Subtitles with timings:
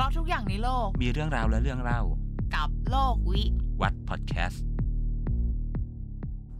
[0.00, 2.00] ราะทุกอย่างในโลก มีเรื่องราวและเรื่องเล่า
[2.54, 3.42] กับโลกวิ
[3.82, 4.64] วัดพอดแคสต์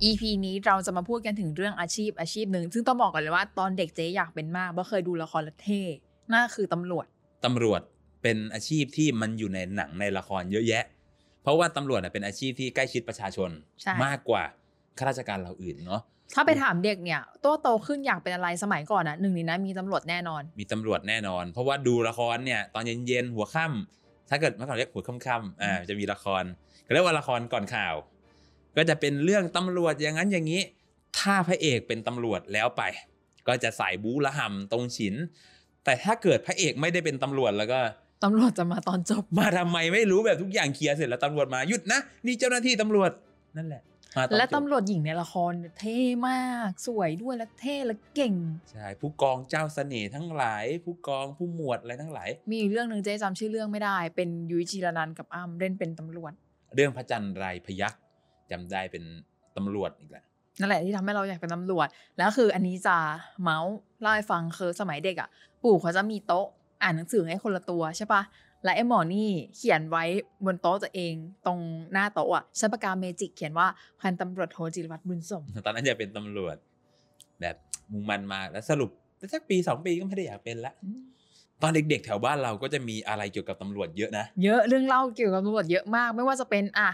[0.09, 5.83] EP นี้เราจะมาพูดกันถึงเรื่องอาชีพอาชีพหนึ่ง ซึ่งต้องบอกก่อนเลยว่าตอนเด็กเจ๊อยากเป็นมากเพราะเคยดูละครและเท่
[6.33, 7.07] นั่นคือตำรวจ
[7.45, 7.81] ตำรวจ
[8.23, 10.85] เป็นอาชีพที่มันอยู่ในหนังในละครเยอะแยะ
[11.43, 13.51] เพราะว่าตำรวจน่ะเป็นอาชีพที่ใกล้ชิดประชาชน
[13.83, 14.43] ใช่มากกว่า
[14.99, 16.03] ข้าราชการเราอื่นเนาะ
[16.35, 26.45] ถ้าไปถามเด็กเนี่ยโตโตขึ้นอยากเป็นอะไรสมัยก่อนอะหนึ่งในนั้นมีตำรวจแน่นอน มีตำรวจแน่นอน เพราะว่าดูละครเนี่ยตอนเย็นๆหัวค่ำถ้าเกิดเมื่อก่อนเรียกหัวค่ำๆอ่าจะมีละคร
[26.83, 27.95] เขาเรียกว่าละครก่อนข่าว
[28.77, 30.63] ก็จะเป็นเรื่องตำรวจอย่างนั้นอย่างนี้
[31.19, 32.83] ถ้าพระเอกเป็นตำรวจแล้วไป
[33.47, 35.15] ก็จะสายบู๊ละห่ำตรงฉิน
[35.85, 37.81] แต่ถ้าเกิดพระเอกไม่ได้เป็นตำรวจแล้วก็
[38.25, 43.11] ตำรวจจะมาตอนจบมาทำไมไม่รู้แบบทุกอย่างเคลียร์เสร็จแล้วตำรวจมาหยุดนะนี่เจ้าหน้าที่ตำรวจ
[43.57, 43.88] นั่นแหละมาอน
[44.37, 48.35] และจบตำรวจหญิงในละครเท่มากสวยด้วยและเท่และเก่ง
[48.71, 56.33] ใช่ผู้กองเจ้าเสน่ห์ทั้งหลาย ผู้กองผู้หมวดอะไรทั้งหลาย มีอีกเรื่องหนึ่งเจ๊จำชื่อเรื่องไม่ได้ เป็นยุ้ยจีรนันท์กับอ้ำเล่นเป็นตำรวจ
[56.75, 58.01] เรื่องพระจันทร์ไรพยักษ์
[58.51, 59.05] จำได้เป็น
[59.57, 60.25] ตำรวจอีกแหละ
[60.61, 62.97] นั่นแหละที่ทำให้เราอยากเป็นตำรวจ แล้วคืออันนี้จะ
[63.43, 65.29] เมาส์เล่าให้ฟังคือสมัยเด็กอะ
[65.63, 66.47] ปู่เขาจะมีโต๊ะ
[66.83, 68.23] อ่านหนังสือให้คนละตัวใช่ปะ
[68.65, 70.05] และไอ้หมอนี่เขียนไว้
[70.45, 71.15] บนโต๊ะตัวเอง
[71.47, 71.59] ตรง
[71.93, 73.67] หน้าโต๊ะอะใช้ปากกาเมจิกเขียนว่า
[74.01, 76.57] พันตำรวจโทจิรวัตรบุญสม ตอนนั้นจะเป็นตำรวจ
[77.41, 77.57] แบบ
[77.93, 78.91] มุ่งมันมากแล้วสรุป
[79.33, 80.73] สักปีสองปีก็ไม่ได้อยากเป็นละ
[81.63, 86.91] ตอนเด็กๆแถวบ้านเราก็จะมีอะไรเกี่ยวกับตำรวจเยอะนะ เยอะเรื่องเล่าเกี่ยวกับตำรวจเยอะมาก ไม่ว่าจะเป็นอะ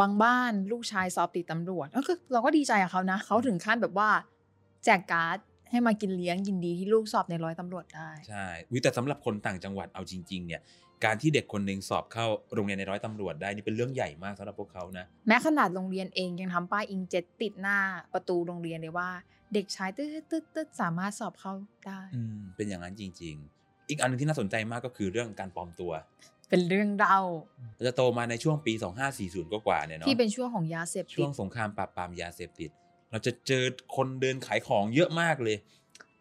[0.00, 4.10] บางบ้านลูกชายสอบติดตำรวจก็คือเราก็ดีใจกับเขานะเขาถึงขั้นแบบว่า
[4.84, 5.38] แจกการ์ด
[5.70, 10.60] ให้มากินเลี้ยงยินดีที่ลูกสอบในร้อยตำรวจได้ ใช่วิแต่สำหรับคนต่างจังหวัดเอาจริง ๆ เนี่ย
[11.04, 17.78] การที่เด็กคนหนึ่งสอบเข้าโรงเรียนในร้อยตำรวจได้นี่เป็นเรื่องใหญ่มากสำหรับพวกเขานะแม้ขนาดโรงเรียนเองยังทำป้ายอิงเจ็ตติดหน้า
[18.12, 19.08] ประตูโรงเรียนเลยว่า
[19.54, 21.52] เด็กชายตึ๊ดตึ๊ดตึ๊ดสามารถสอบเข้า
[21.86, 25.92] ได้อืมเป็นอย่างนั้นจริง ๆ อีกอันหนึงที่น่าสนใจมากก็คือเรื่องการปลอมตัว
[26.50, 27.20] เป็นเรื่องเล่า
[27.74, 28.72] เราจะโตมาในช่วงปี
[29.12, 32.70] 2540ก็กว่าๆเนี่ยเนาะที่เป็นช่วงของยาเสพช่ติวดงสงครามปราบปรามยาเสพติด
[33.10, 33.64] เราจะเจอ
[33.96, 35.56] คนเดินขายของเยอะมากเลย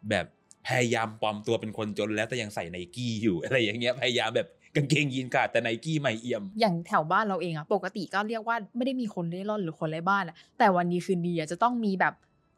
[0.09, 0.25] แบบ
[0.68, 12.13] พยายามปลอมตัวเป็นคนจนแล้วแต่ยังใส่ไนกี้อยู่อะไรอย่างเงี้ยพยายามแบบ กางเกงยีนขาดแต่ไนกี้ใหม่เอี่ยม อย่างแถวบ้านเราเองอะปกติก็เรียกว่าไม่ได้มีคนเล่ร่อนหรือคนไร้บ้านอะแต่วันดีคืนดีอะจะต้องมีแบบ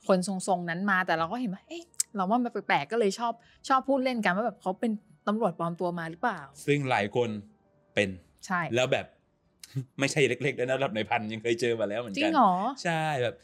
[0.08, 1.84] คนทรงๆนั้นมาแต่เราก็เห็นว่าเอ๊ะ
[2.16, 3.34] เราว่ามันแปลกๆก็เลยชอบ
[3.68, 4.92] ชอบพูดเล่นกันว่าแบบเขาเป็น
[5.28, 7.30] ตำรวจปลอมตัวมาหรือเปล่า ซึ่งหลายคน
[7.94, 8.10] เป็น
[8.46, 9.06] ใช่แล้วแบบ
[10.00, 12.54] ไม่ใช่เล็กๆด้วยนะระดับในพันยังเคยเจอมาแล้วเหมือนจริกังเหรอ
[12.84, 13.36] ใช่แบบ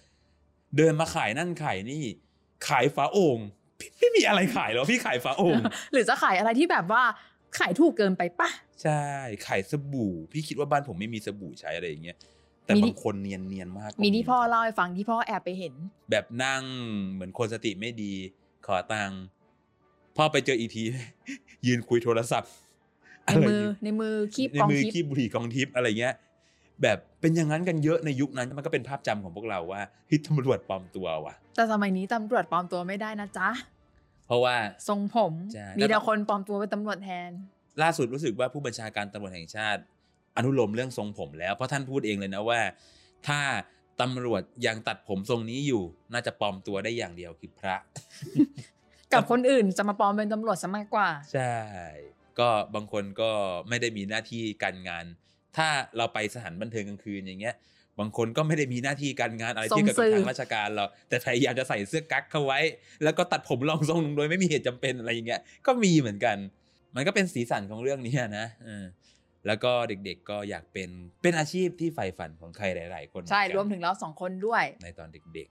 [0.77, 2.03] เดินมาขายนั่นขายนี่
[2.67, 3.39] ขายฝาโอ่ง
[3.79, 5.59] พี่พี่มีอะไรขายเหรอพี่ขายฝาโอ่ง
[5.93, 7.03] หรือจะขายอะไรที่แบบว่า
[7.59, 8.49] ขายถูกเกินไปปะ
[8.83, 9.03] ใช่
[9.45, 12.17] ขายสบู่ พี่คิดว่าบ้านผมไม่มีสบู่ใช้อะไรอย่างเงี้ย
[12.65, 15.73] แต่มีที่บางคนเนียนเนียนๆมากก็มีที่พ่อเล่าให้ฟังที่พ่อแอบไปเห็น
[16.11, 16.63] แบบนั่ง
[17.11, 18.13] เหมือนคนสติไม่ดี
[18.67, 19.21] ขอตังค์
[20.17, 20.83] พ่อไปเจออีกที
[21.65, 22.51] ยืนคุยโทรศัพท์
[23.25, 26.15] ในมือในมือคีบในกองมือทิพคีบบุหรี่กองทิพย์อะไรเงี้ย
[26.81, 33.49] แบบเป็นอย่างนั้นกันเยอะในยุคนั้นมันก็เป็นภาพจำของพวกเราว่าเฮิตำรวจปลอมตัวว่ะ แต่สมัยนี้ตำรวจปลอมตัวไม่ได้นะจ๊ะ
[34.27, 34.55] เพราะว่า
[34.89, 37.31] ทรงผมใช่มีแต่คนปลอมตัวเป็นตำรวจแทน
[37.81, 39.81] ล่าสุดรู้สึกว่าผู้บัญชาการตำรวจแห่งชาติ
[40.37, 42.61] อนุโลมเรื่องทรงผมแล้วเพราะท่านพูดเองเลยนะว่า
[43.27, 43.39] ถ้า
[44.01, 47.75] ตำรวจยังตัดผมทรงนี้อยู่ น่าจะปลอมตัวได้อย่างเดียวคือพระ
[49.13, 51.55] กับคนอื่นจะมาปลอมเป็นตำรวจซะมากกว่า ใช่
[52.39, 53.31] ก็บางคนก็
[53.69, 55.05] ไม่ได้มีหน้าที่การงาน
[55.57, 57.55] ถ้าเราไปสถานบันเทิงกลางคืนอย่างเงี้ย
[57.99, 62.59] บางคนก็ไม่ได้มีหน้าที่การงานอะไรที่เกี่ยวกับส่งสื่อทางราชการเราแต่พยายามจะใส่เสื้อกั๊กเข้าไว้
[63.03, 66.37] แล้วก็ตัดผมรองทรงโดยไม่มีเหตุจำเป็นอะไรอย่างเงี้ยก็มีเหมือนกัน
[66.95, 68.85] มันก็เป็นสีสันของเรื่องนี้นะเออ
[69.47, 70.89] แล้วก็เด็กๆก็อยากเป็น
[71.23, 75.47] เป็นอาชีพที่ใฝ่ฝันของใครหลาย ๆ คนใช่เหอนกันรวมถึงเราสองคนด้วย ในตอนเด็ก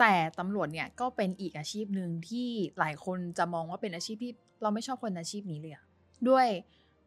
[0.00, 2.48] แต่ตำรวจเนี่ยก็เป็นอีกอาชีพหนึ่งที่
[2.78, 4.32] หลายคนจะมองว่าเป็นอาชีพที่
[4.62, 5.84] เราไม่ชอบคนอาชีพนี้เลยอะ
[6.28, 6.46] ด้วย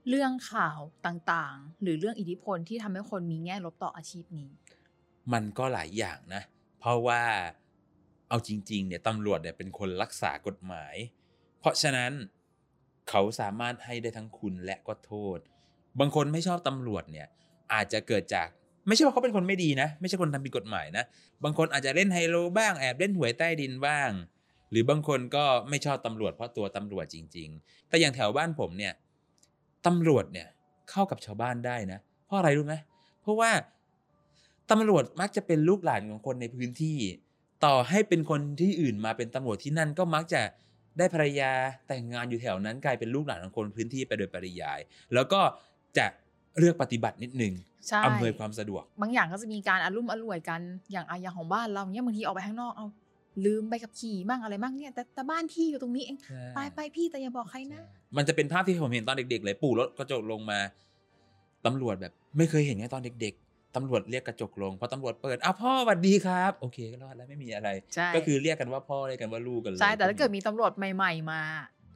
[0.09, 4.64] เรื่องข่าวต่างๆ หรือเรื่องอิทธิพลที่ทำให้คนมีแง่ลบต่ออาชีพนี้ๆ
[5.33, 6.41] มันก็หลายอย่างนะ
[6.79, 7.21] เพราะว่า
[8.29, 10.95] เอาจริงๆเนี่ยตำรวจเนี่ยเป็นคนรักษากฎหมาย
[11.59, 12.11] เพราะฉะนั้น
[13.09, 15.39] เขาสามารถให้ได้ทั้งคุณและก็โทษ
[15.99, 17.27] บางคนไม่ชอบตำรวจเนี่ย
[17.73, 18.47] อาจจะเกิดจาก
[18.87, 21.03] ไม่ใช่ว่าเขาเป็นคนไม่ดีนะ ไม่ใช่คนทำผิดกฎหมายนะ
[21.43, 24.09] บางคนอาจจะเล่นไฮโลบ้างแอบเล่นหวยใต้ดินบ้าง
[24.71, 28.93] หรือบางคนก็ไม่ชอบตำรวจเพราะตัวตำรวจจริง ๆ แต่อย่างแถวบ้านผมเนี่ย
[29.85, 30.47] ตำรวจเนี่ย
[30.89, 32.75] เข้ากับชาวบ้านได้นะ เพราะอะไรรู้ไหม
[33.21, 33.51] เพราะว่า
[34.71, 36.97] ตำรวจมักจะเป็นลูกหลานของคนในพื้นที่
[37.65, 40.41] ต่อให้เป็นคนที่อื่นมาเป็นตำรวจที่นั่นก็มักจะ
[40.97, 41.51] ได้ภรรยา
[41.87, 44.79] แต่งงานอยู่แถวนั้นกลายเป็นลูกหลานของคนพื้นที่ไปโดยปริยาย
[45.13, 45.39] แล้วก็
[45.97, 46.05] จะ
[46.57, 47.53] เลือกปฏิบัตินิดนึง
[47.87, 52.87] ใช่อำนวยความสะดวก บางอย่างก็จะมีการอารุ่มอร่วยกันอย่างอาอย่างของบ้านเราเนี่ยบางทีออกไปข้างนอกเอา
[53.45, 57.81] ลืมใบขับขี่มั่งอะไรมั่งเนี่ยแต่แต่บ้านพี่อยู่ตรงนี้เองใช่ไปไปพี่แต่อย่าบอกใครนะ
[58.17, 60.59] มันจะเป็นภาพที่ผมเห็นตอนเด็กๆเลยปู่รถกระจกลงมา
[61.65, 63.44] ตำรวจแบบ ไม่เคยเห็นไงตอนเด็กๆ
[63.75, 71.41] ตำรวจเรียกกระจกลงพอตำรวจเปิดอ้าวพ่อสวัสดีครับ โอเคก็รอดแล้วไม่มีอะไรใช่ก็คือเรียกกันว่าพ่อเรียกกันว่าลูกกันเลยใช่แต่ถ้าเกิดมีตำรวจใหม่ ๆ มา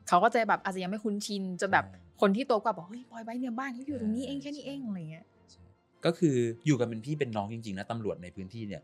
[0.08, 1.86] เขาก็จะแบบอาจจะยังไม่คุ้นชินจนแบบ
[2.22, 5.64] คนที่โตกว่าบอกเฮ้ยปล่อยไว้เนี่ยบ้านเขาอยู่ตรงนี้เองแค่นี้เองอะไรเงี้ยใช่
[6.06, 6.36] ก็คือ
[6.66, 8.82] อยู่กันเป็นพี่เป็นน้องจริงๆนะตำรวจในพื้นที่เนี่ย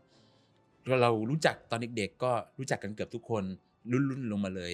[1.02, 3.42] เรารู้จักตอนเด็กๆก็รู้จักกันเกือบทุกคน
[3.90, 4.72] รุ่นๆลงมาเลย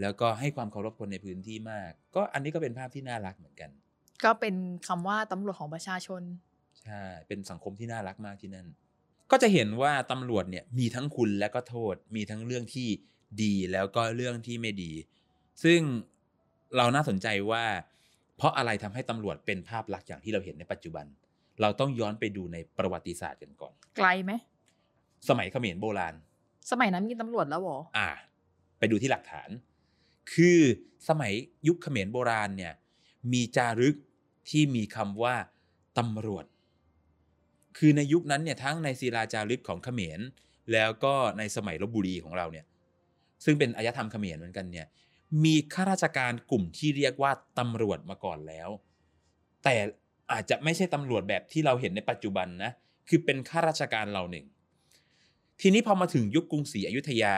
[0.00, 3.70] แล้วก็ให้ความเคารพคนในพื้นที่มาก ก็อันนี้ก็เป็นภาพที่น่ารักเหมือนกัน
[4.24, 4.54] ก็เป็น
[4.88, 6.22] คำว่าตำรวจของประชาชน
[6.86, 8.66] ใช่เป็นสังคมที่น่ารักมากที่นั่น
[9.30, 12.88] ก็จะเห็นว่าตำรวจเนี่ยมีทั้งคุณและก็โทษ มีทั้งเรื่องที่
[13.42, 14.92] ดีแล้วก็เรื่องที่ไม่ดี
[15.64, 15.80] ซึ่ง
[16.76, 17.64] เราน่าสนใจว่า
[18.36, 21.06] เพราะอะไรทำให้ตำรวจเป็นภาพลักษณ์อย่างที่เราเห็นในปัจจุบัน
[21.60, 24.32] เราต้องย้อนไปดูในประวัติศาสตร์กันก่อน ไกลไหม
[25.28, 26.14] สมัยเขมรโบราณ
[26.70, 28.08] สมัยนั้นมีตำรวจแล้วเหรอ อ่า
[28.78, 29.48] ไปดูที่หลักฐาน
[30.32, 30.60] คือ
[31.08, 31.32] สมัย
[31.68, 32.72] ยุคเขมรโบราณเนี่ย
[33.32, 33.96] มีจารึก
[34.50, 35.34] ที่มีคำว่า
[35.98, 36.44] ตำรวจ
[37.78, 40.20] คือในยุคนั้นเนี่ยทั้งในศิลาจารึกของเขมร
[40.72, 42.66] แล้วก็ในสมัยลบบุรีของเราเนี่ย
[43.44, 44.86] ซึ่งเป็นอารยธรรมเขมรเหมือนกันเนี่ย
[45.44, 48.68] มีข้าราชการกลุ่มที่เรียกว่าตำรวจมาก่อนแล้ว
[49.64, 49.74] แต่
[50.32, 52.72] อาจจะไม่ใช่ตำรวจแบบที่เราเห็นในปัจจุบันนะ
[53.08, 54.46] คือเป็นข้าราชการเหล่าหนึ่ง
[55.60, 57.34] ทีนี้พอมาถึงยุคกรุงศรีอยุธยา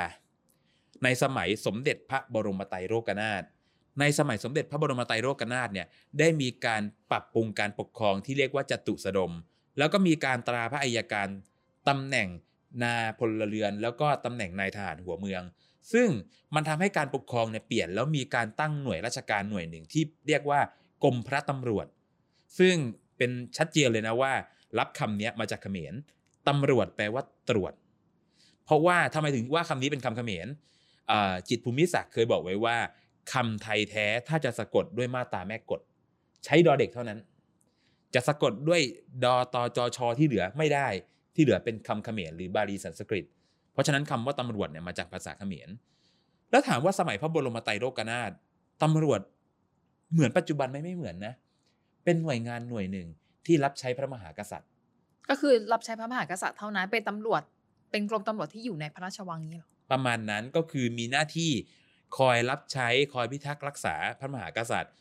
[1.04, 3.42] ในสมัยสมเด็จพระบรมไตรโลกนาถ
[4.00, 5.86] ในสมัยสมเด็จพระบรมไตรโลกนาถเนี่ย
[6.18, 9.32] ได้มีการปรับปรุงการปกครองที่เรียกว่าจตุสดม
[9.78, 11.28] แล้วก็มีการตราพระอัยการ
[11.88, 12.28] ตำแหน่ง
[12.82, 15.42] นาพลเรือน แล้วก็ตำแหน่งนายทหารหัวเมือง
[15.92, 16.08] ซึ่ง
[16.54, 20.60] มันทำให้การปกครองเนี่ยเปลี่ยนแล้วมีการตั้งหน่วยราชการหน่วยหนึ่งที่เรียกว่า
[21.04, 21.86] กรมพระตำรวจ
[22.58, 22.74] ซึ่ง
[23.16, 24.32] เป็นชัดเจนเลยนะว่า
[24.78, 25.94] รับคำเนี้ยมาจากเขมร
[26.48, 27.72] ตำรวจแปลว่าตรวจ
[28.64, 30.48] เพราะว่าทำไมถึงว่าคำนี้เป็นคำเขมร
[31.48, 32.76] จิตภูมิศักดิ์เคยบอกไว้ว่า
[33.32, 35.80] คำไทยแท้ถ้าจะสะกดด้วยมาตาแม่กฎ
[36.44, 37.18] ใช้ดอเด็กเท่านั้น
[38.16, 38.80] จะสะกดด้วย
[39.24, 40.88] ดอตอจอชอที่เหลือไม่ได้
[41.34, 43.24] ที่เหลือเป็นคำเขมรหรือบาลีสันสกฤต
[43.72, 45.68] เพราะฉะนั้นคำว่าตำรวจเนี่ยมาจากภาษาเขมร
[46.50, 48.30] แล้วถามว่าสมัยพระบรมไตรโลกนาถ
[48.82, 49.20] ตำรวจ
[50.12, 51.34] เหมือนปัจจุบันไหมไม่เหมือนนะ
[52.04, 53.06] เป็นหน่วยงานหน่วยหนึ่ง
[53.46, 54.68] ที่รับใช้พระมหากษัตริย์
[55.28, 57.42] ก็คือรับใช้พระมหากษัตริย์เท่านั้นเป็นตำรวจ
[57.90, 61.50] เป็นกรมตำรวจที่อยู่ในพระราชวังนี้เหรอประมาณนั้นก็คือมีหน้าที่
[62.18, 64.92] คอยรับใช้คอยพิทักษ์รักษาพระมหากษัตริย์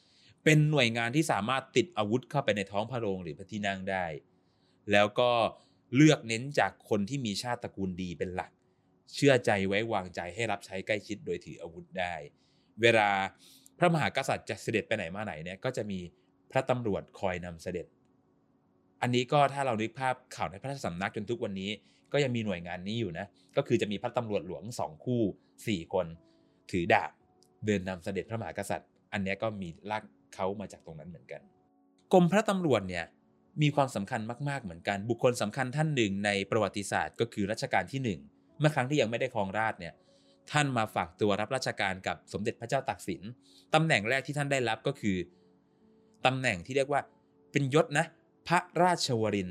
[0.46, 4.06] เป็นหน่วยงานที่สามารถติดอาวุธเข้าไปในท้องพระโรงหรือพระที่นั่งได้
[4.92, 5.32] แล้วก็
[5.96, 8.52] เลือกเน้นจากคนที่มีชาติตระกูลดีเป็นหลัก
[9.14, 12.14] เชื่อใจไว้วางใจให้รับใช้ใกล้ชิดโดยถืออาวุธได้
[12.82, 13.10] เวลา
[13.78, 16.00] พระมหากษัตริย์จะเสด็จไปไหนมาไหนเนี่ยก็จะมี
[16.52, 17.86] พระตำรวจคอยนำเสด็จ
[19.02, 21.70] อันนี้ก็ถ้าเรานึกภาพข่าวในพระราชสำนักจนทุกวันนี้
[22.14, 23.26] ก็ยังมีหน่วยงานนี้อยู่นะ
[23.58, 25.22] ก็คือจะมีพระตำรวจหลวงสองคู่
[25.68, 26.06] สี่คน
[26.72, 27.12] ถือดาบ
[27.66, 30.04] เดินนำเสด็จพระมหากษัตริย์ อันนี้ก็มีลาก
[30.36, 31.42] เขามาจากตรงนั้นเหมือนกัน
[32.14, 33.06] กรมพระตำรวจเนี่ย
[33.62, 38.20] มีความสำคัญมากๆเหมือนกัน บุคคลสำคัญท่านหนึ่งในประวัติศาสตร์ ก็คือรัชกาลที่หนึ่ง
[38.60, 39.94] เมื่อครั้งที่ยังไม่ได้ครองราชเนี่ย
[40.52, 43.22] ท่านมาฝากตัวรับราชการกับสมเด็จพระเจ้าตากสิน
[43.74, 45.18] ตำแหน่งแรกที่ท่านได้รับก็คือ
[46.26, 47.02] ตำแหน่งที่เรียกว่า
[47.52, 48.06] เป็นยศนะ
[48.48, 49.50] พระราชวริน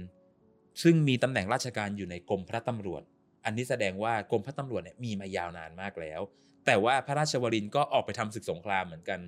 [0.82, 3.02] ซึ่งมีตำแหน่งราชการอยู่ในกรมพระตำรวจ
[3.44, 6.20] อันนี้แสดงว่ากรมพระตำรวจเนี่ยมีมายาวนานมากแล้ว
[6.66, 9.20] แต่ว่าพระราชวรินก็ออกไปทำศึกสงครามเหมือนกัน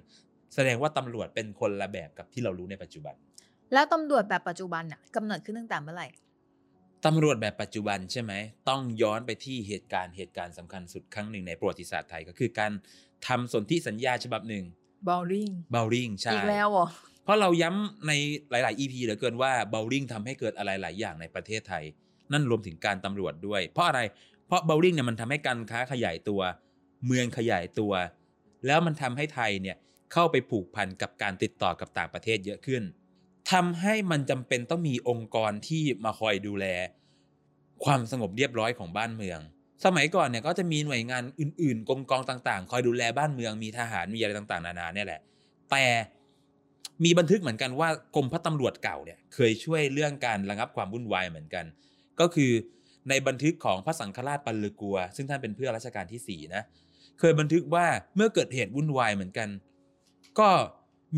[0.54, 3.14] แสดงว่าตำรวจเป็นคนละแบบกับที่เรารู้ในปัจจุบัน
[3.72, 6.08] แล้วตำรวจแบบปัจจุบันน่ะกำเนิดขึ้นตั้งแต่เมื่อไหร่
[7.06, 8.32] ตำรวจแบบปัจจุบันใช่ไหม
[8.68, 12.72] ต้องย้อนไปที่เหตุการณ์เหตุการณ์สำคัญสุดครั้งหนึ่งในประวัติศาสตร์ไทยก็คือการ
[13.26, 14.64] ทำสนธิสัญญาฉบับหนึ่ง
[15.08, 16.86] บอลลิงเบลลิงใช่อีกแล้วเหรอ
[17.24, 18.12] เพราะเราย้ำใน
[18.50, 21.84] หลาย ๆ EP เหลือเกินว่าเบลลิงทำให้เกิดอะไรหลายอย่างในประเทศไทย
[22.32, 24.00] นั่นรวมถึงการตำรวจด้วย เพราะอะไร
[24.46, 26.40] เพราะเบลลิงเนี่ยมันทำให้การค้าขยายตัว
[27.06, 27.92] เมืองขยายตัว
[28.66, 29.76] แล้วมันทำให้ไทยเนี่ย
[30.12, 32.82] เข้าไปผูกพันกับการติดต่อกับต่างประเทศเยอะขึ้น
[33.52, 36.66] ทำให้มันจำเป็นต้องมีองค์กรที่มาคอยดูแล
[37.84, 39.40] ความสงบเรียบร้อยของบ้านเมือง
[39.84, 45.20] สมัยก่อนเนี่ยก็จะมีหน่วยงานอื่นๆ กรมกองต่างๆ คอยดูแลบ้านเมืองมีทหารมีอะไรต่างๆ นานาเนี่ยแหละ
[45.70, 45.84] แต่
[47.04, 51.64] มีบันทึกเหมือนกันว่ากรมพระตำรวจเก่าเนี่ยเคยช่วยเรื่องการระงับความวุ่นวายเหมือนกัน
[52.20, 52.52] ก็คือ
[53.08, 56.62] ในบันทึกของพระสังฆราชปัลลกัว ซึ่งท่านเป็นเพื่อรัชกาลที่สี่นะ
[57.18, 57.86] เคยบันทึกว่า
[58.16, 59.48] เมื่อเกิดเหตุวุ่นวายเหมือนกัน
[60.38, 60.48] ก็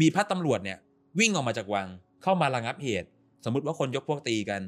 [0.01, 0.79] มีพระตำรวจเนี่ย
[1.19, 1.87] วิ่งออกมาจากวัง
[2.23, 3.09] เข้ามาระงับเหตุ
[3.45, 4.61] สมมติว่าคนยกพวกตีกัน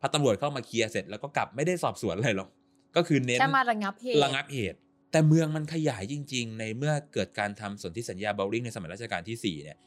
[0.00, 2.48] พระตำรวจเข้ามาเคลียร์เสร็จแล้วก็กลับไม่ได้สอบสวนอะไรหรอก
[2.96, 4.78] ก็คือเน้นแค่มาระงับเหตุระงับเหตุ
[5.12, 9.78] แต่เมืองมันขยายจริง ๆ ในเมื่อเกิดการทำสนธิสัญญาเบลลิงในสมัยรัชกาลที่4เนี่ย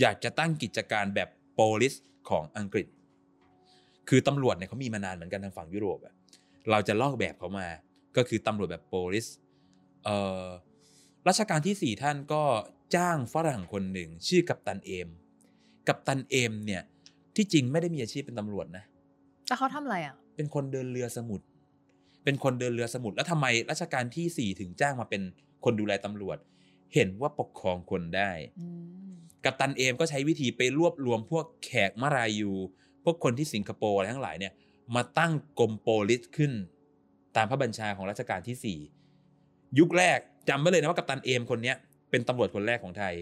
[0.00, 1.94] อยากจะตั้งกิจการแบบโปลิส
[2.30, 2.86] ของอังกฤษ
[4.08, 6.14] คือตำรวจเนี่ยเขามีมานานเหมือนกันทางฝั่งยุโรปอะ
[6.70, 7.66] เราจะลอกแบบเขามา
[8.16, 9.26] ก็คือตำรวจแบบโปลิส
[10.04, 10.46] เอ่อ
[11.28, 12.42] รัชกาลที่สี่ท่านก็
[12.94, 15.08] จ้างฝรั่งคนหนึ่ง ชื่อกัปตันเอม
[15.88, 16.82] กัปตันเอมเนี่ย
[17.36, 18.84] ที่จริงไม่ได้มีอาชีพเป็นตำรวจนะ
[19.46, 21.44] แต่เขาทำอะไรอะ เป็นคนเดินเรือสมุทร
[22.24, 25.22] เป็นคนเดินเรือสมุทรแล้วทำไมรัชกาลที่สี่ถึงจ้างมาเป็น
[25.64, 26.38] คนดูแลตำรวจ
[26.94, 28.30] เห็นว่าปกครองคนได้
[28.60, 28.66] อื
[29.10, 29.12] ม
[29.44, 32.52] กัปตันเอมก็ใช้วิธีไปรวบรวมพวกแขกมารายู
[33.04, 34.52] พวกคนที่สิงคโปร์อะไรทั้งหลายเนี่ย
[34.94, 36.52] มาตั้งกรมโปลิสขึ้น
[37.36, 38.78] ตามพระบัญชาของรัชกาลที่สี่
[39.78, 40.18] ยุคแรก
[40.48, 41.76] จำไว้เลยนะว่ากัปตันเอมคนเนี้ย
[42.10, 43.14] เป็นตำรวจคนแรกของไทย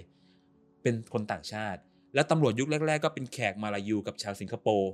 [0.83, 1.81] เป็นคนต่างชาติ
[2.15, 4.91] แล้วตำรวจยุคแรก ๆ ก็เป็นแขกมาลายูกับชาวสิงคโปร์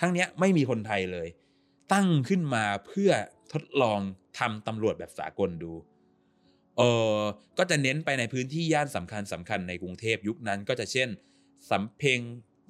[0.00, 1.28] ทั้งเนี้ยไม่มีคนไทยเลย
[1.92, 3.10] ตั้งขึ้นมาเพื่อ
[3.52, 4.00] ทดลอง
[4.38, 5.72] ทำตำรวจแบบสากลดู
[6.78, 6.82] เอ
[7.16, 7.20] อ
[7.58, 11.08] ก็จะเน้นไปในพื้นที่ย่านสำคัญสำคัญในกรุงเทพยุคนั้นก็จะเช่น
[11.70, 12.20] สำเพ็ง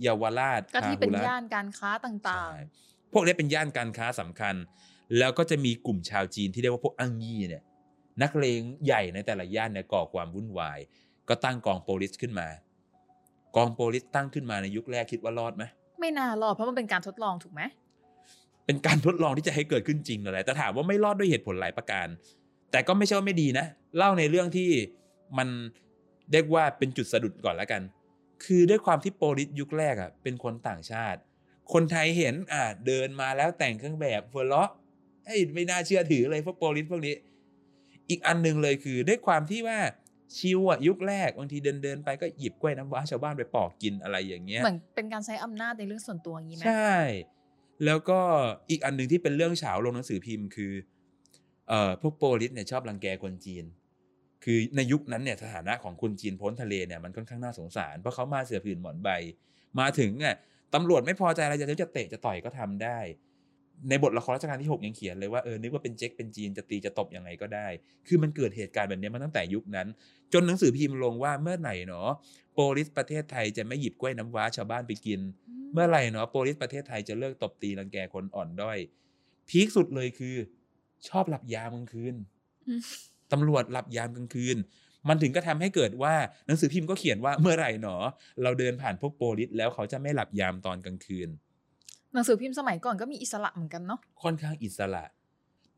[0.02, 2.62] เยาวราชก็ที่เป็นพหุรัฐย่านการค้าต่างใช่
[3.12, 4.55] พวกนี้เป็นย่านการค้าสำคัญ
[5.19, 7.62] แล้วก็จะมีกลุ่มชาวจีนที่เรียกว่าพวกอังยี่เนี่ย
[8.23, 10.78] นักเลงใหญ่ในแต่ละย่านเนี่ยก่อความวุ่นวาย
[11.28, 12.49] ก็ตั้งกองโปลิสขึ้นมา
[13.57, 17.62] กองโปลิสตั้งขึ้นมาในยุคแรกคิดว่ารอดไหมๆไม่น่ารอดเพราะมันเป็นการทดลองถูกไหม
[18.66, 22.07] เป็นการทดลองที่จะให้เกิดขึ้นจริงนั่นแหละแต่ถามว่าไม่รอดด้วยเหตุผลหลายประการ
[22.71, 23.66] แต่ก็ไม่ใช่ว่าไม่ดีนะ
[23.97, 24.71] เล่าในเรื่องที่
[25.38, 25.49] มัน
[26.33, 27.83] เรียกว่าเป็นจุดสะดุดก่อนแล้วกัน
[28.45, 31.21] คือด้วยความที่โปลิสยุคแรกอะเป็นคนต่างชาติ
[31.73, 34.71] คนไทยเห็นอะเดินมาแล้วแต่งเครื่องแบบหัวเราะ
[35.25, 37.14] เอ้ยไม่น่าเชื่อถือเลยพวกโปลิสพวกนี้
[38.12, 39.78] อีกอันหนึ่งเลยคือด้วยความที่ว่า
[40.37, 46.97] ชิวอะยุคแรกบางทีเดินเดินๆไปก็หยิบกล้วยน้ำว้าชาวบ้านไปปอกกินอะไรอย่างเงี้ยเหมือนเป็นการใช้อำนาจในเรื่องส่วนตัวอย่างนี้ไหมใช่
[47.85, 48.21] แล้วก็
[48.71, 50.73] อีกอันหนึ่งที่เป็นเรื่องเฉาลงหนังสือพิมพ์คือ
[51.69, 53.64] เอ่อพวกโปลิสเนี่ยชอบรังแกคนจีน
[54.45, 59.09] คือในยุคนั้นเนี่ยสถานะของคนจีนพ้นทะเลเนี่ยมันค่อนข้างน่าสงสารเพราะเขามาเสือผืนหมอนใบ
[59.81, 60.37] มาถึงอะ
[60.75, 62.99] ตำรวจไม่พอใจอะไรจะจะเตะจะต่อยก็ทำได้
[63.88, 67.67] ในบทละครรัชกาลที่ 6 ยังเขียนเลยว่าเออนึกว่าเป็นเจ๊กเป็นจีนจะตีจะตบยังไงก็ได้
[68.07, 69.87] คือมันเกิดเหตุการณ์แบบนี้มาตั้งแต่ยุคนั้น
[70.33, 72.09] จนหนังสือพิมพ์ลงว่าเมื่อไหร่เนาะ
[72.55, 75.21] โปลิสประเทศไทยจะไม่หยิบกล้วยน้ำว้าชาวบ้านไปกิน
[75.73, 78.79] เมื่อไหร่เนาะโปลิสประเทศไทยจะเลิกตบตีรังแกคนอ่อนด้อย
[79.49, 80.37] peak สุดเลยคือ
[81.09, 82.14] ชอบหลับยามกลางคืน
[82.69, 82.81] อืม
[83.33, 84.57] ตำรวจหลับยามกลางคืน
[85.09, 86.14] มันถึงก็ทำให้เกิดว่า
[86.47, 87.97] หนังสือพิมพ์ก็เขียนว่าเมื่อไหร่หนอ
[88.43, 91.29] เราเดินผ่านพวกโปลิสแล้วเขาจะไม่หลับยามตอนกลางคืน
[92.12, 95.04] หนังสือพิมพ์สมัยก่อนก็มีอิสระเหมือนกันเนาะค่อนข้างอิสระ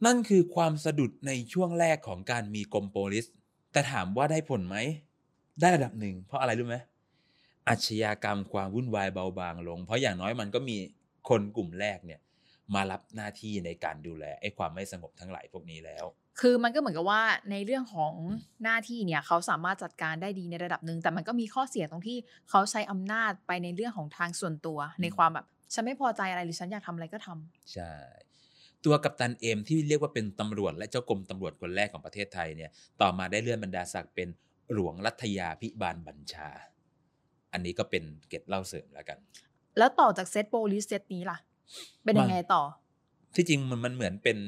[0.07, 3.27] นั่นคือความสะดุดในช่วงแรกของการมีกรมโปลิส
[3.73, 4.77] แต่ถามว่าได้ผลไหม
[5.61, 6.77] ได้ระดับหนึ่ง เพราะอะไรรู้ไหม
[7.69, 10.77] อาชญากรรมความวุ่นวายเบาบางลง เพราะอย่างน้อยมันก็มี
[11.29, 12.21] คนกลุ่มแรกเนี่ย
[12.75, 16.05] มารับหน้าที่ในการดูแลไอ้ความไม่สงบทั้งหลายพวกนี้แล้ว
[16.41, 18.13] คือมันก็เหมือนกับว่าในเรื่องของ
[18.65, 22.19] หน้าที่เนี่ยเขาสามารถจัดการได้ดีในระดับหนึ่งแต่มันก็มีข้อเสียตรงที่
[22.51, 27.93] เขาใช้อำนาจไปในเรื่องของทางส่วนตัว ในความแบบ ฉันไม่พอใจอะไรหรือฉันอยากทำอะไรก็ทำใช่
[28.85, 34.29] ตัวกัปตันเอมส์ที่เรียกว่าเป็นตำรวจและเจ้ากรมตำรวจคนแรกของประเทศไทยเนี่ยต่อมาได้เลื่อนบรรดาศักดิ์เป็น
[34.73, 36.51] หลวงรัฐยาธิบาลบัญชา
[37.53, 39.19] อันนี้ก็เป็นเกร็ดเล่าเสริมแล้วกัน
[39.79, 41.39] แล้วต่อจากเซตโปลิสเซตนี้ล่ะ
[42.05, 42.63] เป็นยังไงต่อ
[43.35, 44.39] ที่จริงมันมันเหมือนเป็น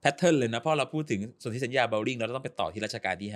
[0.00, 3.30] pattern เลยนะเพราะเราพูดถึงสนธิสัญญาเบาว์ริงเราต้องไปต่อที่รัชกาลที่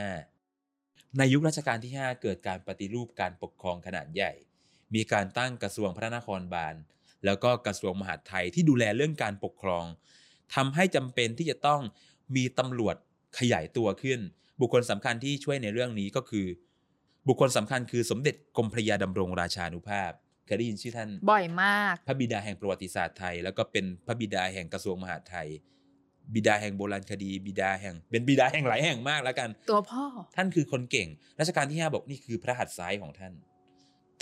[0.56, 4.32] 5 ในยุครัชกาลที่ 5 เกิดการปฏิรูปการปกครองขนาดใหญ่
[4.94, 6.74] มีการตั้งกระทรวงพระนครบาล
[7.24, 9.84] แล้วก็กระทรวงมหาดไทยที่ดูแลเรื่องการปกครอง
[10.54, 11.80] ทำให้จำเป็นที่จะต้อง
[12.36, 12.96] มีตำรวจ
[13.38, 14.20] ขยายตัวขึ้น
[14.60, 16.46] บุคคลสำคัญที่ช่วยในเรื่องนี้ก็คือ
[17.28, 20.12] บุคคลสำคัญคือสมเด็จกรมพระยาดำรงราชานุภาพ
[20.46, 25.48] เคยได้ยินชื่อท่าน บ่อยมาก พระบิดาแห่งประวัติศาสตร์ไทย แล้วก็เป็นพระบิดาแห่งกระทรวงมหาดไทย
[26.34, 30.04] บิดาแห่งโบราณคดี บิดาแห่ง เป็นบิดาแห่งหลายแห่งมากแล้วกัน ตัวพ่อ
[30.36, 31.08] ท่านคือคนเก่ง
[31.40, 33.32] รัชกาลที่5บอกนี่คือพระหัตถ์ซ้ายของท่าน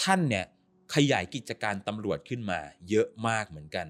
[0.03, 0.45] ท่านเนี่ย
[0.95, 2.59] ขยายกิจการตำรวจขึ้นมา
[2.91, 3.87] เยอะมากเหมือนกัน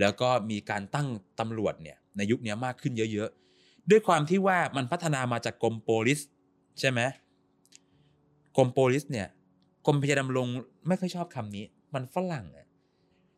[0.00, 1.08] แล้วก็มีการตั้ง
[1.40, 6.20] ตำรวจเนี่ยในยุคนี้มากขึ้นเยอะๆ ด้วยความที่ว่ามันพัฒนามาจากกรมโปลิส
[6.80, 7.00] ใช่ไหม
[8.56, 9.28] กรมโปลิสเนี่ย
[9.86, 10.46] กรมพยาดำรง
[10.88, 12.66] ไม่ค่อยชอบคำนี้ มันฝรั่งอะ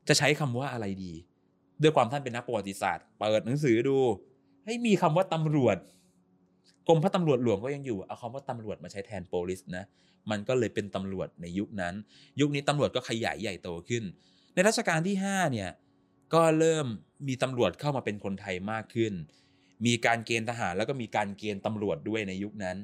[0.09, 1.13] จะใช้คำว่าอะไรดี
[1.83, 3.97] ด้วยความท่านเป็นนักประวัติศาสตร์ เปิดหนังสือดู
[4.65, 5.77] ให้มีคำว่าตำรวจ
[6.89, 9.85] กรมพระตำรวจหลวงก็ยังอยู่เอาคำว่าตำรวจมาใช้แทนโปลิสนะ
[10.31, 11.95] มันก็เลยเป็นตำรวจในยุคนั้น
[12.41, 14.05] ยุคนี้ตำรวจก็ขยายใหญ่โตขึ้น
[14.55, 15.71] ในรัชกาลที่5เนี่ย
[16.35, 16.87] ก็เริ่ม
[17.29, 19.13] มีตำรวจเข้ามาเป็นคนไทยมากขึ้น
[19.87, 22.77] มีการเกณฑ์ทหารแล้วก็มีการเกณฑ์ตำรวจด้วยในยุคนั้น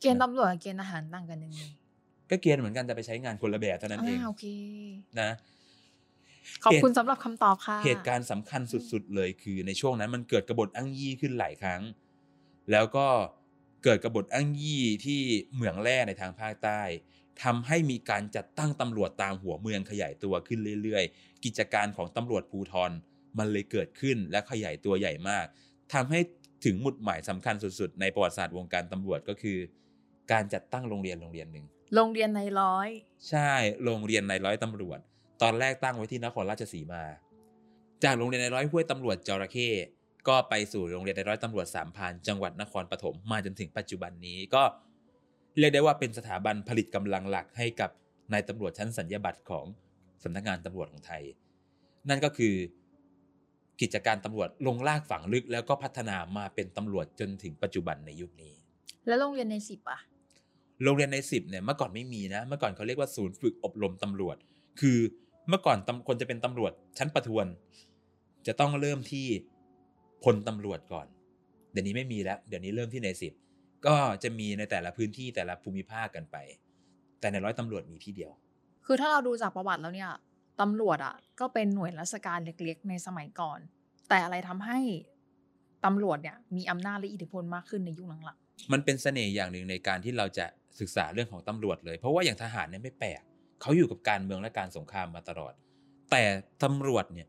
[0.00, 1.60] เกณฑ์ตำรวจกับเกณฑ์ทหารต่างกันยังไง
[2.30, 4.44] ก็เกณฑ์เหมือนกันแต่ไปใช้งานคนละแบบเท่านั้นเองอ่าโอเค
[5.20, 5.30] นะ
[6.64, 11.82] ขอบคุณสำหรับคำตอบค่ะเหตุการณ์สำคัญสุด ๆ เลยคือในช่วงนั้นมันเกิดกบฏอ้างยี่ขึ้นหลายครั้ง
[12.72, 13.06] แล้วก็
[13.88, 15.20] เกิดกบฏอ้างยี่ที่
[15.54, 16.80] เหมืองแร่ในทางภาคใต้
[17.42, 22.90] ทำให้มีการจัดตั้งตำรวจตามหัวเมืองขยายตัวขึ้นเรื่อยๆ กิจการของตำรวจภูทร
[23.38, 25.46] มันเลยเกิดขึ้นและขยายตัวใหญ่มาก
[25.92, 26.20] ทำให้
[26.64, 29.58] ถึงหมุดหมายสำคัญสุดๆ ในประวัติศาสตร์วงการตำรวจก็คือ
[30.32, 32.88] การจัดตั้งโรงเรียนโรงเรียนหนึ่งโรงเรียนในร้อย
[33.28, 33.50] ใช่
[33.84, 34.98] โรงเรียนในร้อยตำรวจ
[35.42, 37.04] ตอนแรกตั้งไว้ที่นครราชสีมา
[38.04, 39.70] จากโรงเรียนในร้อยห้วยตำรวจจระเข้
[40.28, 44.62] ก็ไปสู่โรงเรียนในร้อยตำรวจสามพรานจังหวัดนครปฐมมาจนถึงปัจจุบันนี้ก็
[45.58, 47.90] เรียกได้ว่าเป็นสถาบันผลิตกำลังหลักให้กับ
[48.32, 49.66] นายตำรวจชั้นสัญญาบัตรของ
[50.22, 51.22] สำนักงานตำรวจของไทย
[52.08, 52.54] นั่นก็คือ
[53.80, 58.54] กิจการตำรวจลงลากฝังลึกแล้วก็พัฒนามาเป็นตำรวจจนถึงปัจจุบันในยุคนี้
[59.06, 59.98] แล้วโรงเรียนในสิบอะ
[60.84, 64.36] โรงเรียนในสิบเนี่ยเมื่อก่อนไม่มีนะ เมื่อก่อนเขาเรียกว่าศูนย์ฝึกอบรมตำรวจ
[64.80, 64.98] คือ
[65.48, 67.46] เมื่อก่อนตำคนจะเป็นตำรวจชั้นประทวน
[68.46, 69.26] จะต้องเริ่มที่
[70.24, 71.06] พลตำรวจก่อน
[71.72, 73.32] เดี๋ยวนี้ไม่มีแล้ว เดี๋ยวนี้เริ่มที่ในสิบ
[73.86, 76.36] ก็จะมีในแต่ละพื้นที่แต่ละภูมิภาคกันไป
[77.20, 78.30] แต่ในร้อยตำรวจมีที่เดียว
[78.86, 80.10] คือถ้าเราดูจากประวัติแล้วเนี่ย
[80.60, 83.58] ตำรวจอะก็เป็นหน่วยราชการเล็กๆ ในสมัยก่อน
[84.08, 84.78] แต่อะไรทำให้
[85.84, 88.38] ตำรวจเนี่ยมีอำนาจและอิทธิพลมากขึ้นในยุคหลัง
[88.72, 90.46] มันเป็นเสน่ห์อย่างหนึ่งในการที่เราจะ
[90.80, 93.20] ศึกษาเรื่องของตำรวจเลย เพราะว่าอย่างทหารเนี่ยไม่แปลก
[93.60, 95.52] เขาอยู่กับการเมืองและการสงครามมาตลอด
[96.10, 96.22] แต่
[96.64, 97.28] ตำรวจเนี่ย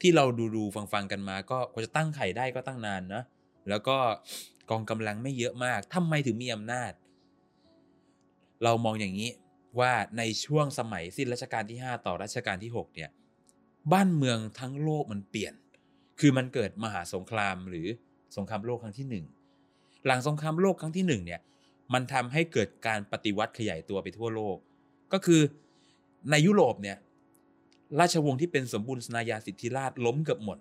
[0.00, 3.22] ที่เราดูดูฟังฟังกันมา ก็กว่าจะตั้งไข่ได้ก็ตั้งนานนะ
[3.68, 3.96] แล้วก็
[4.70, 6.92] กองกำลังไม่เยอะมากทำไมถึงมีอำนาจ
[8.64, 9.30] เรามองอย่างนี้
[9.80, 13.10] ว่าในช่วงสมัยสิ้นรัชกาลที่ 5 ต่อรัชกาลที่ 6 เนี่ย
[13.92, 15.54] บ้านเมืองทั้งโลกมันเปลี่ยน
[16.20, 17.86] คือมันเกิดมหาสงครามหรือ
[18.36, 19.24] สงครามโลกครั้งที่หนึ่ง
[20.06, 21.40] หลังสงครามโลกครั้งที่หนึ่งเนี่ย
[21.94, 24.56] มันทำให้เกิดการปฏิวัติขยายตัวไปทั่วโลก
[25.12, 25.40] ก็คือ
[26.30, 26.96] ในยุโรปเนี่ย
[28.00, 30.58] ราชวงศ์ที่เป็นสมบูรณาญาสิทธิราชย์ล้มเกือบหมด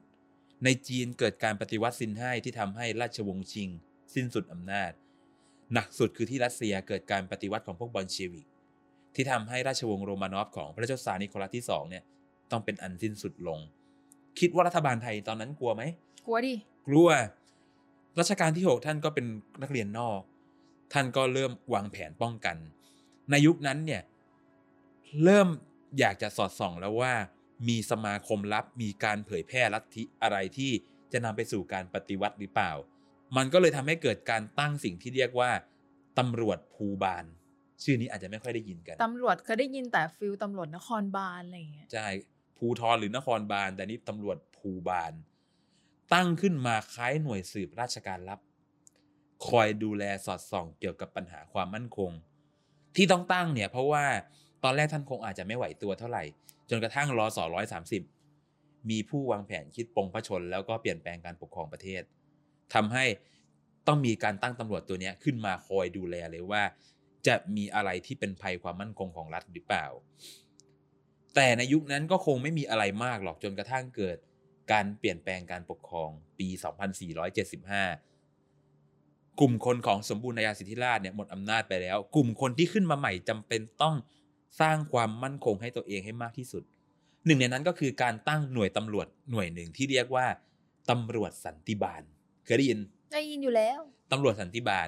[0.63, 3.69] ในจีนเกิดการปฏิวัติซินไห้ที่ทำให้ราชวงศ์ชิง
[4.13, 4.91] สิ้นสุดอำนาจ
[5.73, 8.47] หนักสุดคือที่รัสเซียเกิดการปฏิวัติของพวกบอลเชวิก
[9.15, 12.03] ที่ทำให้ราชวงศ์โรมานอฟของพระเจ้าซาร์นิโคลัสที่สองเนี่ย
[12.51, 13.59] ต้องเป็นอันสิ้นสุดลง
[14.39, 16.53] คิดว่ารัฐบาลไทยตอนนั้นกลัวไหมๆกลัวดิ
[16.87, 17.09] กลัว
[18.19, 19.25] รัชกาลที่ 6 ท่านก็เป็น
[19.61, 20.19] นักเรียนนอก
[20.93, 22.57] ท่านก็เริ่มวางแผนป้องกัน
[23.31, 24.01] ในยุคนั้นเนี่ย
[25.23, 25.47] เริ่ม
[25.99, 27.13] อยากจะสอดส่องแล้วว่า
[27.67, 30.71] มีสมาคมลับมีการเผยแพร่ลัทธิอะไรที่
[31.11, 32.71] จะนำไปสู่การปฏิวัติหรือเปล่า
[33.37, 35.51] มันก็เลยทำให้เกิดการตั้งสิ่งที่เรียกว่า
[36.19, 37.25] ตำรวจภูบาล
[37.83, 42.07] ชื่อนี้อาจจะไม่ค่อยได้ยินกันตำรวจเคยได้ยินแต่ฟิลตำรวจนครบาลอะไรอย่างเงี้ยใช่
[42.57, 45.13] ภูทรหรือนครบาลแต่นี่ตำรวจภูบาล
[46.13, 48.39] ตั้งขึ้นมาคล้ายหน่วยสืบราชการลับ
[49.47, 52.11] คอยดูแลสอดส่องเกี่ยวกับปัญหาความมั่นคง
[52.95, 54.05] ที่ต้องตั้งเนี่ยเพราะว่า
[54.65, 56.23] ตอนแรกท่านคงอาจจะไม่ไหวตัวเท่าไหร่
[56.69, 58.01] จนกระทั่งรอสอร้อยสามสิบ
[58.89, 62.01] มีผู้วางแผนคิดปรงพระชน แล้วก็เปลี่ยนแปลงการปกครองประเทศ
[62.73, 63.05] ทำให้
[63.87, 66.63] ต้องมีการตั้งตำรวจตัวนี้ขึ้นมาคอยดูแลเลยว่า
[67.27, 69.85] จะมีอะไรที่เป็นภัยความมั่นคงของรัฐหรือเปล่า
[71.35, 74.17] แต่ในยุคนั้นก็คงไม่มีอะไรมากหรอกจนกระทั่งเกิด
[74.71, 76.47] การเปลี่ยนแปลงการปกครองปี
[77.33, 83.95] 2475 กลุ่มคนของสมบูรณาญาสิทธิราชเนี่ยหมดอำนาจไปแล้ว กลุ่มคนที่ขึ้นมาใหม่จำเป็นต้อง
[84.59, 86.63] สร้างความมั่นคงให้ตัวเองให้มากที่สุด
[87.25, 90.27] หนึ่งในนั้นก็คือการตั้งหน่วยตำรวจหน่วยหนึ่งที่เรียกว่า
[90.89, 92.01] ตำรวจสันติบาล
[92.45, 92.79] เคยได้ยิน
[93.13, 93.79] ได้ยินอยู่แล้ว
[94.11, 94.87] ตำรวจสันติบาล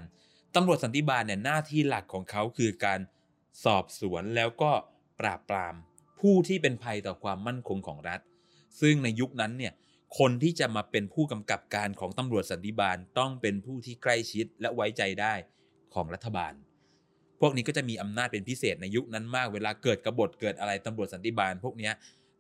[0.56, 3.00] ตำรวจสันติบาลเนี่ยหน้าที่หลักของเขาคือการ
[3.64, 4.72] สอบสวนแล้วก็
[5.20, 5.76] ปราบปราม
[6.20, 8.20] ผู้ที่เป็นภัยต่อความมั่นคงของรัฐ
[8.82, 9.74] ซึ่งในยุคนั้นเนี่ย
[10.20, 15.34] คนที่จะมาเป็นผู้กำกับการของตำรวจสันติบาลต้องเป็นผู้ที่ใกล้ชิดและไว้ใจได้
[15.94, 16.54] ของรัฐบาล
[17.40, 21.94] พวกนี้ก็จะมีอำนาจเป็นพิเศษในยุคนั้นมาก เวลาเกิดกบฏเกิดอะไรตำรวจสันติบาล พวกเนี้ย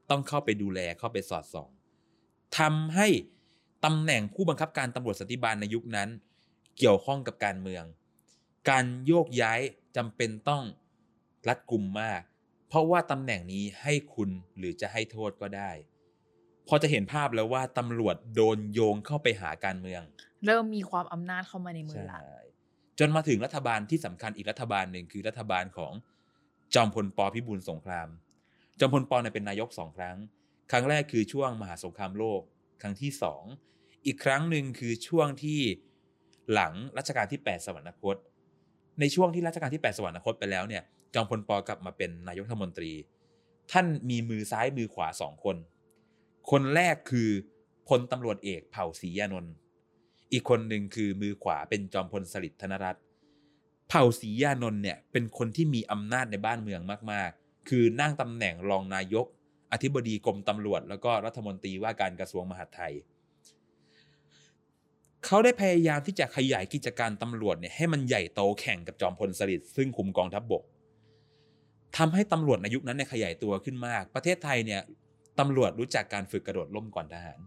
[0.09, 1.69] ต้องเข้าไปดูแลเข้าไปสอดส่อง
[2.57, 3.07] ทำให้
[3.85, 6.09] ตำแหน่งผู้บังคับการตำรวจสันติบาลในยุคนั้น
[6.77, 7.83] เกี่ยวข้องกับการเมือง
[8.69, 9.59] การโยกย้าย
[9.97, 10.63] จำเป็นต้อง
[11.47, 12.21] รัดกุมมาก
[12.67, 15.71] เพราะว่าตำแหน่งนี้ให้คุณหรือจะให้โทษก็ได้
[16.67, 20.01] พอจะเห็นภาพแล้วว่าตำรวจโดนโยงเข้าไปหาการเมือง
[20.45, 22.39] เริ่มมีความอำนาจเข้ามาในมือละใช่
[22.99, 25.93] จนมาถึงรัฐบาลที่สำคัญอีกรัฐบาลหนึ่งคือรัฐบาลของ
[26.73, 28.07] จอมพลปพิบูลสงคราม
[28.79, 30.17] จอมพลปเนี่ยเป็นนายกสองครั้ง
[30.71, 32.41] ครั้งแรกคือช่วงมหาสงครามโลก
[32.81, 33.43] ครั้งที่สอง
[34.05, 35.59] อีกครั้งหนึ่งคือช่วงที่
[36.53, 38.15] หลังรัชกาลที่ 8 สวรรคต
[38.99, 40.83] ในช่วงที่รัชกาลที่ 8 สวรรคตไปแล้วเนี่ย
[41.15, 42.91] จอมพลปกลับมาเป็นนายกรัฐมนตรี
[43.71, 45.55] ท่านมีมือซ้ายมือขวาสองคน
[46.51, 47.29] คนแรกคือ
[47.87, 49.53] พลตำรวจเอกเผ่าศรียานนท์
[50.31, 53.03] อีกคนหนึ่งคือมือขวาเป็นจอมพลสฤษดิ์ธนรัตน์
[53.87, 59.25] เผ่าศรียานนท์เนี่ยเป็นคนที่มีอำนาจในบ้านเมืองมากๆ คือนั่งตำแหน่งรองนายก
[59.71, 62.93] อธิบดีกรมตำรวจ แล้วก็รัฐมนตรีว่าการกระทรวงมหาดไทย
[65.25, 70.63] เขาได้พยายามที่จะขยายกิจการตำรวจเนี่ยให้มันใหญ่โตแข่งกับจอมพลสฤษดิ์ซึ่งคุมกองทัพบบก
[71.97, 74.81] ทำให้ตำรวจในยุคนั้นเนี่ยขยายตัวขึ้นมาก ประเทศไทยเนี่ย
[75.39, 77.39] ตำรวจรู้จักการฝึกกระโดดร่มก่อนทหาร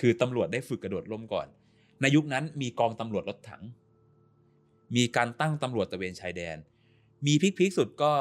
[0.00, 1.48] คือตำรวจได้ฝึกกระโดดร่มก่อน
[2.02, 3.62] ในยุคนั้นมีกองตำรวจรถถัง
[4.96, 6.56] มีการตั้งตำรวจตระเวนชายแดน
[7.26, 8.12] มีพีคๆสุดก็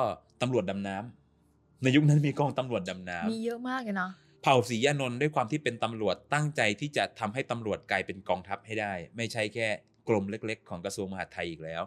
[0.42, 4.10] ตำรวจดำน้ำในยุคนั้นมีกองตำรวจดำน้ำมีเยอะมากเลยนะ
[4.42, 9.68] เผ่าศรียานนท์ด้วยความที่เป็นตำรวจตั้งใจที่จะทำให้ตำรวจกลายเป็นกองทัพให้ได้ ไม่ใช่แค่
[10.08, 11.84] กรมเล็ก ๆ ของกระทรวงมหาดไทยอีกแล้ว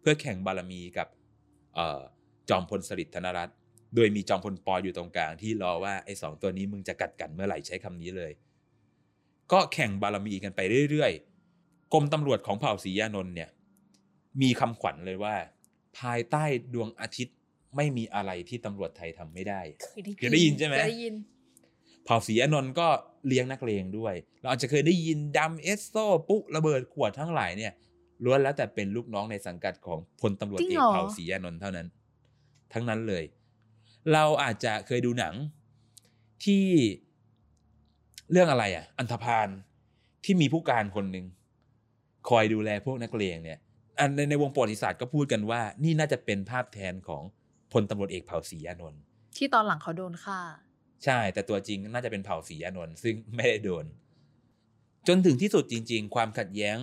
[0.00, 1.08] เพื่อแข่งบารมีกับ
[1.74, 2.00] เอ่อ
[2.50, 3.56] จอมพลสฤษดิ์ธนรัตน์
[3.94, 8.32] โดยมีจอมพลปออยู่ตรงกลางที่รอว่าไอ้สองตัวนี้มึงจะกัดกันเมื่อไหร่ใช้คำนี้เลย
[9.52, 13.48] ก็แข่งบารมีกันไปเรื่อยๆกรมตำรวจของเผ่าศรียานนท์เนี่ย
[14.42, 15.34] มีคำขวัญเลยว่า
[15.98, 17.36] ภายใต้ดวงอาทิตย์
[17.76, 21.14] ไม่มีอะไรที่ตำรวจไทยทำไม่ได้เคยได้เคยได้ยินใช่ไหมเคยได้ยิน
[22.04, 22.88] เผ่าศรีอานนท์ก็
[23.26, 25.96] เลี้ยงนักเลงด้วย เราอาจจะเคยได้ยินดำเอสโซ
[26.28, 27.72] ปุ๊ระเบิดขวดทั้งหลายเนี่ย
[28.24, 31.86] ล้วนแล้วแต่เป็นลูกน้องในสังกัดของพลตำรวจจริงเอเหกรอเผ่าศรีอานนท์เท่านั้น
[32.72, 33.24] ทั้งนั้นเลย
[34.12, 35.34] เราอาจจะเคยดูหนัง
[36.44, 36.66] ที่
[38.32, 39.48] เรื่องอะไรอะ อันธพาล
[40.24, 41.26] ที่มีผู้การคนหนึ่ง
[42.28, 43.58] คอยดูแลพวกนักเลงเนี่ย
[43.98, 47.22] อันในในวงประวัติศาสตร์ก็พูดกันว่า นี่น่าจะเป็นภาพแทนของ
[47.72, 49.00] พลตำรวจเอกเผ่าศรีอานนท์
[49.36, 50.40] ที่ตอนหลังเขาโดนฆ่า
[51.04, 53.84] ใช่ แต่ตัวจริงน่าจะเป็นเผ่าศรีอานนท์ซึ่งไม่ได้โดน
[55.08, 56.76] จนถึงที่สุดจริง ๆ ความขัดแย้ง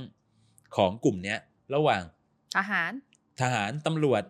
[0.76, 1.40] ของกลุ่มเนี้ย
[1.76, 2.04] ระหว่าง
[2.58, 2.92] ทหาร
[3.42, 4.24] ทหารตำรวจ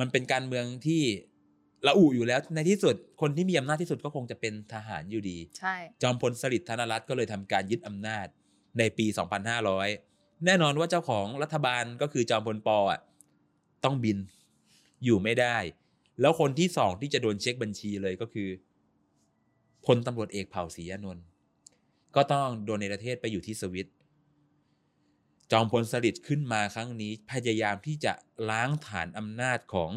[0.00, 1.02] มันเป็นการเมืองที่
[1.86, 8.26] ระอุอยู่แล้วในที่สุดคนที่มีอำนาจที่สุดก็คงจะเป็นทหารอยู่ดี ใช่ จอมพลสฤษดิ์ธนรัตน์ก็เลยทำการยึดอำนาจ
[8.78, 9.06] ในปี
[9.74, 13.00] 2500 แน่นอนว่าเจ้าของรัฐบาลก็คือจอมพลปอะ
[13.84, 14.18] ต้องบิน
[15.04, 15.56] อยู่ไม่ได้
[16.20, 18.48] แล้วคนที่สองที่จะโดนเช็คบัญชีเลยก็คือ
[19.86, 21.24] พลตำรวจเอกเผ่าศรีอานนท์
[22.16, 23.88] ก็ต้องโดนในประเทศไปอยู่ที่สวิต
[25.52, 28.12] จอมพลสฤษดิ์ขึ้นมาครั้งนี้พยายามที่จะ
[28.50, 29.90] ล้างฐานอำนาจของ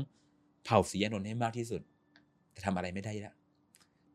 [0.65, 1.81] เผ่าศรีอนนท์ให้มากที่สุด
[2.51, 3.33] แต่ทำอะไรไม่ได้และ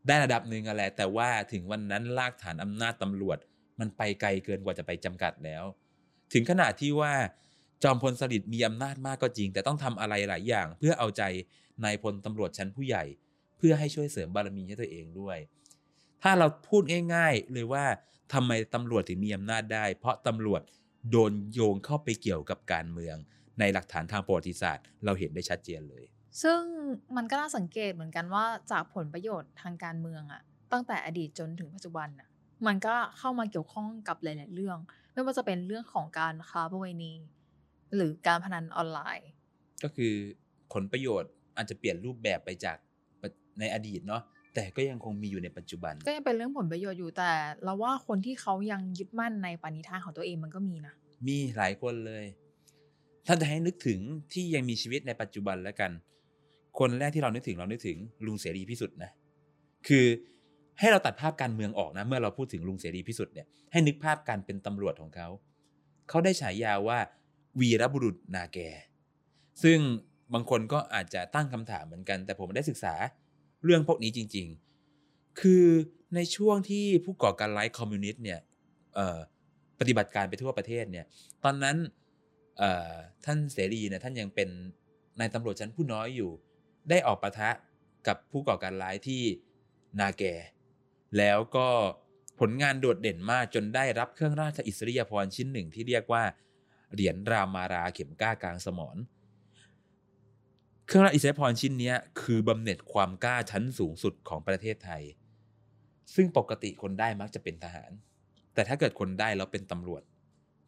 [0.07, 3.38] ได้ระดับหนึ่งอะแหละแต่ว่าถึงวันนั้นลากฐานอำนาจตำรวจ
[3.80, 5.64] มันไปไกลเกินกว่าจะไปจำกัดแล้ว
[6.33, 7.12] ถึงขนาดที่ว่า
[7.83, 11.22] จอมพลสฤษดิ์มีอำนาจมากก็จริง แต่ต้องทำอะไรหลายอย่าง เพื่อเอาใจ
[11.85, 13.04] นายพลตำรวจชั้นผู้ใหญ่
[13.59, 15.38] เพื่อให้ช่วยเสริมบารมีให้ตัวเองด้วย
[16.22, 16.83] ถ้าเราพูด
[17.14, 17.85] ง่าย ๆ เลยว่า
[18.33, 20.62] ทำไมตำรวจถึงมีอำนาจได้ เพราะตำรวจ
[21.11, 23.16] โดนโยงเข้าไปเกี่ยวกับการเมือง
[23.61, 26.04] ในหลักฐานทางประวัติศาสตร์ เราเห็นได้ชัดเจนเลย
[26.42, 26.61] ซึ่ง
[27.16, 30.42] มันก็น่าสังเกตเหมือนกันว่าจากผลประโยชน์ทางการเมืองอะ
[30.73, 32.29] ตั้งแต่อดีตจนถึงปัจจุบันอะ
[32.66, 34.79] มันก็เข้ามาเกี่ยวข้องกับหลาย ๆ เรื่อง
[35.12, 37.12] ไม่ว่าจะเป็นเรื่องของการค้าประเวณี
[37.94, 39.29] หรือการพนันออนไลน์
[39.83, 40.12] ก็คือ
[40.73, 42.77] ผลประโยชน์อาจจะเปลี่ยนรูปแบบไปจาก
[43.61, 44.23] ในอดีตเนาะ
[44.55, 47.31] แต่ก็ยังคงมีอยู่ในปัจจุบัน ก็ยังเป็นเรื่องผลประโยชน์อยู่แต่
[47.64, 50.94] เราว่าคนที่เขายังยึดมั่นในปณิธานของตัวเองมันก็มีนะ
[51.29, 52.25] มีหลายคนเลย
[53.27, 54.01] ถ้าจะให้นึกถึง
[54.33, 55.90] ที่ยังมีชีวิตในปัจจุบันแล้วกัน
[56.78, 59.10] คนแรกที่เรานึกถึงเรานึกถึงลุงเสรีพิสุทธิ์นะ
[59.88, 60.06] คือ
[60.78, 65.28] ให้เราตัดภาพการเมืองออกนะ เมื่อเราพูดถึงลุงเสรีพิสุทธิ์เนี่ยให้นึกภาพการเป็นตำรวจของเขา
[66.08, 66.98] เขาได้ฉายาว่า
[67.60, 68.58] วีรบุรุษนาแก
[69.62, 69.78] ซึ่ง
[70.34, 72.94] บางคนก็อาจจะตั้งคำถามเหมือนกัน แต่ผมได้ศึกษา
[73.64, 74.46] เรื่องพวกนี้จริง
[74.92, 75.64] ๆ คือ
[76.14, 78.40] ในช่วงที่ผู้ก่อการร้ายคอมมิวนิสต์เนี่ย
[79.80, 81.04] ปฏิบัติการไปทั่วประเทศเนี่ย
[81.44, 81.76] ตอนนั้น
[83.24, 84.48] ท่านเสรีเนี่ยท่านยังเป็น
[85.20, 86.30] นายตำรวจชั้นผู้น้อยอยู่
[86.90, 87.51] ได้ออกปะทะ
[88.07, 89.23] กับผู้ก่อการร้ายที่
[90.01, 90.25] นาแก
[91.18, 91.68] แล้วก็
[92.40, 96.25] ผลงานโดดเด่นมากจนได้รับเครื่องราชอิสริยาภรณ์ชิ้นหนึ่งที่เรียกว่า
[96.92, 98.97] เหรียญรามาราเข็มกล้ากลางสมร
[100.87, 101.92] เครื่องราชอิสริยาภรณ์ชิ้นนี้
[102.23, 105.03] คือบำเหน็จความกล้าชั้นสูงสุดของประเทศไทย
[106.14, 107.90] ซึ่งปกติคนได้มักจะเป็นทหาร
[108.55, 110.03] แต่ถ้าเกิดคนได้แล้วเป็นตำรวจ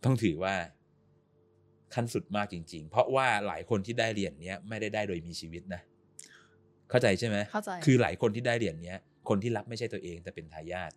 [0.04, 0.54] ต้องถือว่า
[1.94, 5.82] ขั้นสุดมากจริง ๆ เพราะว่าหลายคนที่ได้เหรียญเนี้ไม่ได้ได้โดยมีชีวิตนะ
[6.90, 10.92] เข้าใจใช่ไหมเข้าใจคือหลายคนที่ได้เหรียญเนี้ย คนที่รับไม่ใช่ตัวเองแต่เป็นทายาท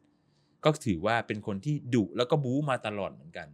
[0.63, 3.47] ก็ถือว่าเป็นคนที่ดุแล้วก็บู๊มาตลอดเหมือนกัน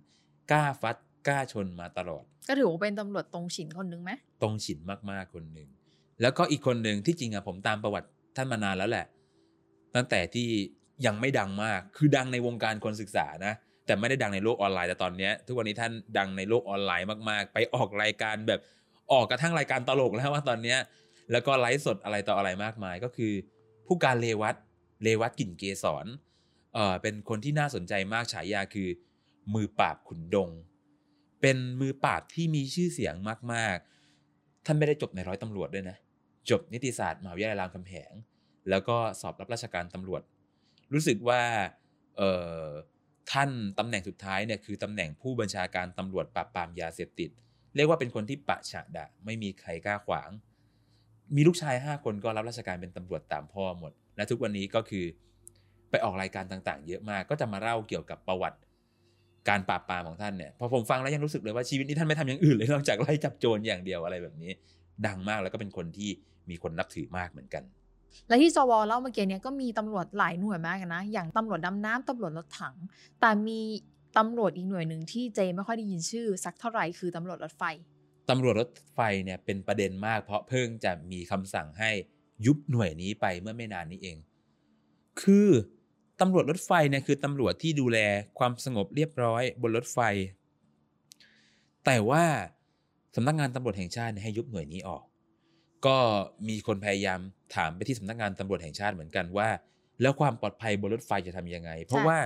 [0.51, 0.95] กล้าฟัด
[1.27, 5.69] กล้าชนมาตลอด ก็ถือว่าเป็นตำรวจตรงฉินคนนึงไหมตรงฉินมากๆคนหนึ่ง
[6.21, 9.05] แล้วก็อีกคนหนึ่งที่จริงอะผมตามประวัติท่านมานานแล้วแหละ
[9.95, 10.47] ตั้งแต่ที่
[11.05, 13.53] ยังไม่ดังมาก คือดังในวงการคนศึกษานะ
[13.85, 18.59] แต่ไม่ได้ดังในโลกออนไลน์แต่ตอนเนี้ยทุกวันนี้ท่านดังในโลกออนไลน์มากๆ ไปออกรายการแบบ
[19.11, 20.77] ออกกระทั่งรายการตลกแล้วว่าตอนเนี้ย
[21.31, 23.33] แล้วก็ไลฟ์สดอะไรต่ออะไรมากมาย ก็คือ
[23.87, 24.55] ผู้การเลวัต
[25.03, 26.05] เลวัตกลิ่นเกสร
[26.73, 28.89] เออเป็นคนที่น่าสนใจมากฉายาคือ
[29.53, 30.49] มือปราบขุนดง
[31.41, 33.15] เป็นมือปราบที่มีชื่อเสียง
[33.53, 35.97] มากๆ ท่านไม่ได้จบในร้อยตำรวจด้วยนะ
[36.49, 38.13] จบนิติศาสตร์มหาวิทยาลัยรามคำแหง
[38.69, 40.21] แล้วก็สอบรับราชการตำรวจ
[40.93, 41.41] รู้สึกว่า
[42.17, 42.31] เอ่
[42.65, 42.67] อ
[43.31, 47.29] ท่านตำแหน่งสุดท้ายเนี่ยคือตำแหน่งผู้บัญชาการตำรวจปราบปรามยาเสพติด
[47.75, 50.29] เรียกว่าเป็นคนที่ปะฉะดะไม่มีใครกล้าขวาง
[51.35, 55.05] มีลูกชายห้าคนก็รับราชการเป็นตำรวจตามพ่อหมด และทุกวันนี้ก็คือ
[55.89, 58.57] ไปออกรายการต่างๆ เยอะมาก ก็จะมาเล่าเกี่ยวกับประวัติ
[59.49, 64.51] การปราบปรามของท่านเนี่ยพอผมฟังแล้วยังรู้สึกเลยว่าชีวิตนี้ท่านไม่ทำอย่างอื่นเลยนอกจากไล่จับโจรอย่างเดียวอะไรแบบนี้
[65.07, 66.09] ดังมากแล้วก็เป็นคนที่
[66.49, 67.63] มีคนนับถือมากเหมือนกัน
[68.27, 72.75] และที่จวเล่าเมื่อกี้เนี่ยก็มีตำรวจหลายหน่วยมากนะ อย่างตำรวจดำน้ำตำรวจรถถัง
[73.21, 73.59] แต่มี
[74.17, 77.63] ตำรวจอีกหน่วยหนึ่งที่เจไม่ค่อยได้ยินชื่อสักเท่าไหร่คือตำรวจรถไฟ
[78.29, 81.91] ตำรวจรถไฟเนี่ยเป็นประเด็นมาก เพราะเพิ่งจะมีคำสั่งให้
[82.45, 84.17] ยุบหน่วยนี้ไปเมื่อไม่นานนี้เอง
[85.21, 85.49] คือ
[86.21, 87.97] ตำรวจรถไฟเนี่ยคือตำรวจที่ดูแล
[88.39, 89.99] ความสงบเรียบร้อยบนรถไฟ
[91.85, 92.23] แต่ว่า
[93.15, 95.03] สำนักงานตำรวจแห่งชาติให้ยุบหน่วยนี้ออก
[95.85, 95.97] ก็
[96.49, 97.19] มีคนพยายาม
[97.55, 99.49] ถามไปที่สำนักงานตำรวจแห่งชาติเหมือนกันว่า
[100.01, 102.17] แล้วความปลอดภัยบนรถไฟจะทำยังไง เพราะว่า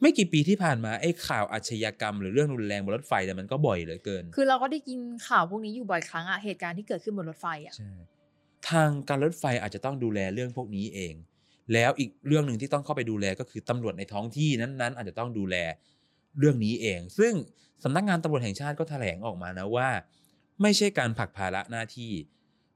[0.00, 7.92] ไม่กี่ปีที่ผ่านมาไอ้ข่าวอาชญากรรม หรือเรื่องรุนแรงบนรถไฟเนี่ยมันก็บ่อยเหลือเกิน คือเราก็ได้ยินข่าวพวกนี้อยู่บ่อยครั้งอะเหตุการณ์ที่เกิดขึ้นบนรถไฟอะใช่
[8.70, 11.14] ทางการรถไฟอาจจะต้องดูแลเรื่องพวกนี้เอง
[11.72, 15.56] แล้วอีกเรื่องหนึ่งที่ต้องเข้าไปดูแลก็คือตำรวจในท้องที่นั้นๆ อาจจะต้องดูแล
[16.38, 17.32] เรื่องนี้เอง ซึ่ง
[17.84, 19.88] สำนักงานตำรวจแห่งชาติก็แถลงออกมานะว่า
[20.62, 22.12] ไม่ใช่การผลักภาระหน้าที่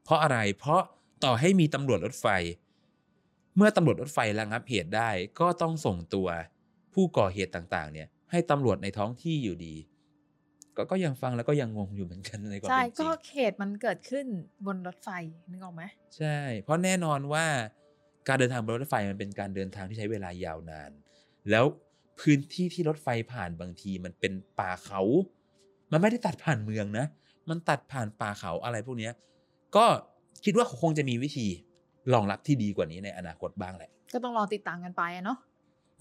[0.04, 0.82] เพราะอะไรเพราะ
[1.24, 2.26] ต่อให้มีตำรวจรถไฟ
[3.56, 6.28] เมื่อตำรวจรถไฟระงับเหตุได้ก็ต้องส่งตัว
[6.94, 9.74] ผู้ก่อเหตุต่างๆ เนี่ย ให้ตำรวจในท้องที่อยู่ดี
[10.76, 14.26] ก็ก็ยังฟังแล้วก็ยังงงอยู่เหมือนกันในความใช่เป็นจริก็งเหตุมันเกิดขึ้น
[14.66, 15.08] บนรถไฟ
[15.50, 15.82] นึกออกไหม
[16.16, 17.46] ใช่ เพราะแน่นอนว่า
[18.28, 20.90] การเดินทางบนรถไฟมันเป็นการเดินทางที่ใช้เวลายาวนาน
[21.50, 21.64] แล้ว
[22.20, 25.00] พื้นที่ที่รถไฟผ่านบางทีมันเป็นป่าเขา
[25.92, 27.06] มันไม่ได้ตัดผ่านเมืองนะ
[27.48, 29.12] มันตัดผ่านป่าเขาอะไรพวกเนี้ย
[29.76, 29.84] ก็
[30.44, 31.46] คิดว่าคงจะมีวิธี
[32.12, 35.38] รองรับที่ดีกว่านี้ในอนาคตบ้างแหละ ก็ต้องรอติดตามกันไปอะเนาะ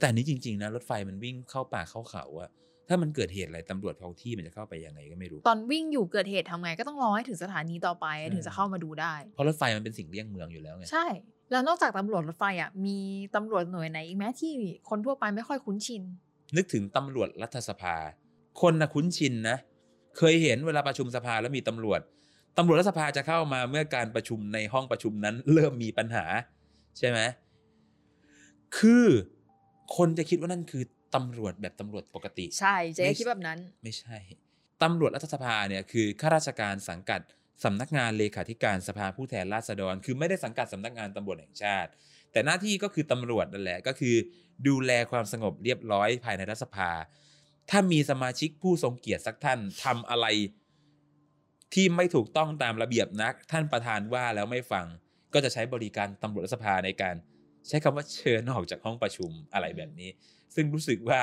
[0.01, 2.49] แต่อันนี้จริง ๆ นะ รถไฟมันวิ่งเข้าป่าเข้าเขาอะ
[2.87, 11.05] ถ้ามันเกิดเหตุอะไรตำรวจท้องที่มันจะเข้าไปยังไงก็ไม่รู้ ตอนวิ่งอยู่เกิดเหตุทำไงก็ต้องรอให้ถึงสถานีต่อไปใช่ถึงจะเข้ามาดูได้ เพราะรถไฟมันเป็นสิ่งเลี่ยงเมืองอยู่แล้วไง ใช่
[11.51, 12.97] แล้วนอกจากตำรวจรถไฟอะมี
[13.35, 14.53] ตำรวจหน่วยไหนอีกไหมที่
[14.89, 16.03] คนทั่วไปไม่ค่อยคุ้นชิน
[16.55, 17.95] นึกถึงตำรวจรัฐสภา
[18.61, 19.57] คนนะคุ้นชินนะ
[20.17, 22.01] เคยเห็นเวลาประชุมสภาแล้วมีตำรวจ
[22.57, 26.25] ตำรวจรัฐสภาจะเข้ามาเมื่อการประชุมในห้องประชุมนั้น เริ่มมีปัญหา
[26.97, 27.19] ใช่ไหม
[28.77, 29.05] คือ
[29.97, 30.83] คนจะคิดว่านั่นคือ
[31.15, 34.17] ตำรวจแบบตำรวจปกติ ใช่เจ๊ไม่คิดแบบนั้น ไม่ใช่
[34.83, 37.21] ตำรวจรัฐสภาเนี่ยคือข้าราชการสังกัด
[37.63, 41.89] สำนักงานเลขาธิการสภาผู้แทนราษฎร คือไม่ได้สังกัดสำนักงานตำรวจแห่งชาติ
[42.31, 44.15] แต่หน้าที่ก็คือตำรวจนั่นแหละก็คือ
[44.67, 46.89] ดูแลความสงบเรียบร้อยภายในรัฐสภา
[47.69, 50.25] ถ้ามีสมาชิกผู้ทรงเกียรติสักท่านทำอะไร
[51.73, 54.85] ที่ไม่ถูกต้องตามระเบียบนัก ท่านประธานว่าแล้วไม่ฟัง
[55.33, 57.15] ก็จะใช้บริการตำรวจรัฐสภาในการ
[57.67, 60.09] ใช้คำว่าเชิญออกจากห้องประชุมอะไรแบบนี้
[60.55, 61.21] ซึ่งรู้สึกว่า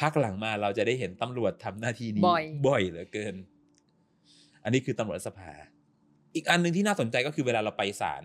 [0.00, 3.34] พักหลังมาเราจะได้เห็นตำรวจทำหน้าที่นี้บ่อยบ่อยเหลือเกิน
[4.64, 5.52] อันนี้คือตำรวจรัฐสภา
[6.34, 8.22] อีกอันหนึ่งที่น่าสนใจก็คือเวลาเราไปศาล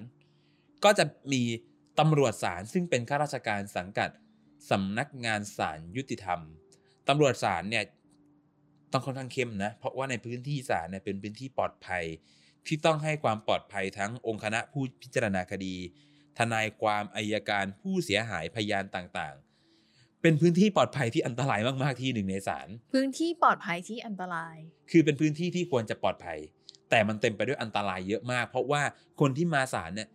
[0.83, 1.41] ก็จะมี
[1.99, 4.09] ตำรวจศาลซึ่งเป็นข้าราชการสังกัด
[4.71, 6.39] สำนักงานศาลยุติธรรม
[7.09, 7.83] ตำรวจศาลเนี่ย
[8.91, 12.03] ต้องค่อนข้างเข้มนะ เพราะว่าในพื้นที่ศาลเนี่ยเป็นพื้นที่ปลอดภัย
[12.67, 15.75] ที่ต้องให้ความปลอดภัยทั้งองค์คณะผู้พิจารณาคดี
[16.39, 24.55] ทนายความอายการผู้เสียหายพยานต่างๆ เป็นพื้นที่ปลอดภัยที่อันตรายมากๆที่หนึ่งในศาลพื้นที่ปลอดภัยที่อันตราย
[24.91, 26.39] คือเป็นพื้นที่ที่ควรจะปลอดภัย
[26.89, 28.83] แต่มันเต็มไปด้วยอันตรายเยอะมาก เพราะว่า
[29.19, 30.09] คนที่มาศาลเนี่ย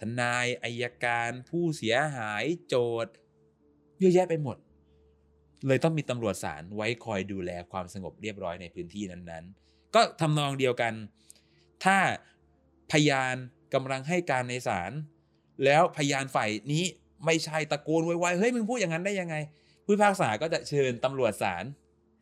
[0.00, 3.12] ทนายอายการผู้เสียหายโจทย์
[3.98, 4.56] เยอะแยะไปหมด
[5.66, 10.92] เลยต้องมีตำรวจศาลไว้คอยดูแลความสงบเรียบร้อยในพื้นที่นั้นๆ ก็ทำนองเดียวกัน
[11.84, 11.98] ถ้า
[12.92, 13.34] พยาน
[13.74, 14.92] กำลังให้การในศาล
[15.64, 16.84] แล้วพยานฝ่ายนี้
[17.26, 19.36] ไม่ใช่ตะโกนไวๆเฮ้ยมึงพูดอย่างนั้นได้ยังไง
[19.84, 21.64] ผู้พิพากษาก็จะเชิญตำรวจศาล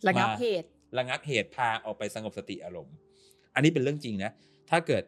[0.09, 0.67] ระงับมาเหตุ
[0.99, 2.95] ระงับเหตุพาออกไปสงบสติอารมณ์
[3.55, 4.31] อันนี้เป็นเรื่องจริงนะ
[4.71, 5.03] ถ้าเกิด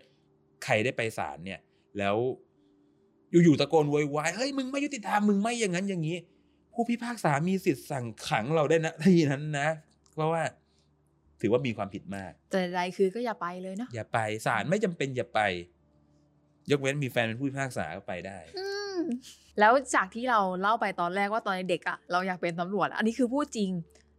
[0.64, 1.60] ใครได้ไปศาลเนี่ย
[1.98, 2.16] แล้ว
[3.44, 6.16] อยู่ๆตะโกนโวยวายเฮ้ยมึงไม่ยุติธรรมมึงไม่อย่างนั้นอย่างนี้
[6.72, 9.68] ผู้พิพากษามีสิทธิ์สั่งขังเราได้นะทีนั้นนะ
[10.12, 10.42] เพราะว่า
[11.40, 15.40] ถือว่ามีความผิดมาก แต่ใดคือก็อย่าไปเลยเนาะอย่าไปศาลไม่จำเป็นอย่าไป
[16.70, 18.98] ยกเว้นมีแฟนเป็นผู้พิพากษาก็ไปได้อืม
[19.60, 23.70] แล้วจากที่เราเล่าไปตอนแรกว่าตอนเด็กอะเราอยากเป็นตำรวจ อันนี้คือพูดจริง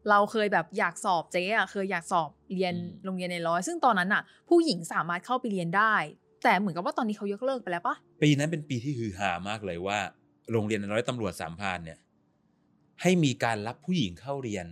[0.09, 5.95] เราเคยแบบอยากสอบเจ๊อะเคยอยากสอบเรียนอืมโรงเรียนในร้อย ซึ่งตอนนั้นอะผู้หญิงสามารถเข้าไปเรียนได้
[6.43, 9.99] แต่เหมือนกับว่าตอนนี้เขายกเลิกไปแล้วปะปีนั้นเป็นปีที่ฮือฮามากเลยว่า
[10.51, 11.99] โรงเรียนร้อยตำรวจสามพรานเนี่ย
[13.01, 14.65] ให้มีการรับผู้หญิงเข้าเรียน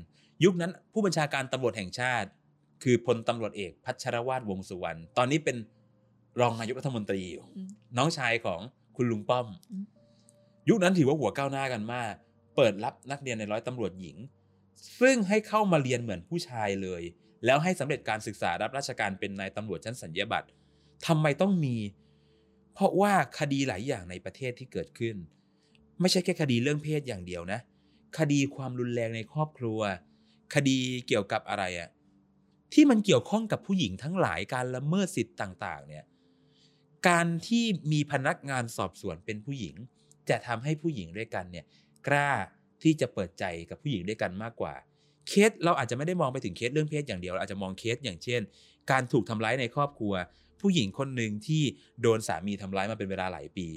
[0.44, 2.30] ยุคนั้นผู้บัญชาการตำรวจแห่งชาติ
[2.84, 5.58] คือพลตำรวจเอกพัชรวาทวงศ์สุวรรณตอนนี้เป็น
[6.40, 8.60] รองนายกรัฐมนตรีอยู่อืมน้องชายของ
[8.96, 9.86] คุณลุงป้อมอืม
[10.70, 12.14] ยุคนั้นถือว่าหัวก้าวหน้ากันมาก
[12.56, 14.18] เปิดรับนักเรียนในร้อยตำรวจหญิง
[15.00, 17.04] ซึ่งให้เข้ามาเรียนเหมือนผู้ชายเลย
[17.46, 20.48] แล้วให้สำเร็จการศึกษารับราชการเป็นนายตำรวจชั้นสัญญาบัตร
[21.08, 21.76] ทำไมต้องมี
[22.74, 25.16] เพราะว่าคดีหลายอย่างในประเทศที่เกิดขึ้น
[26.02, 27.60] ไม่ใช่แค่คดีเรื่องเพศอย่างเดียวนะ
[28.18, 29.80] คดีความรุนแรงในครอบครัว
[30.56, 31.90] คดีเกี่ยวกับอะไรอะ
[32.74, 36.04] ที่มันเกี่ยวข้องกับผู้หญิงทั้งหลายการละเมิดสิทธิ์ต่าง ๆ เนี่ย
[37.08, 39.76] การที่มีพนักงานสอบสวนเป็นผู้หญิง
[40.30, 41.66] จะทำให้ผู้หญิงด้วยกันเนี่ย
[42.08, 42.30] กล้า
[42.84, 44.74] ที่จะเปิดใจกับผู้หญิงด้วยกันมากกว่า
[45.28, 48.42] เคสเราอาจจะไม่ได้มองไปถึงเคสเรื่องเพศอย่างเดียวเราอาจจะมองเคสอย่างเช่น
[48.92, 50.14] การถูกทำร้ายในครอบครัว
[50.62, 51.64] ผู้หญิงคนหนึ่งที่
[52.02, 53.68] โดนสามีทำร้ายมาเป็นเวลาหลายปี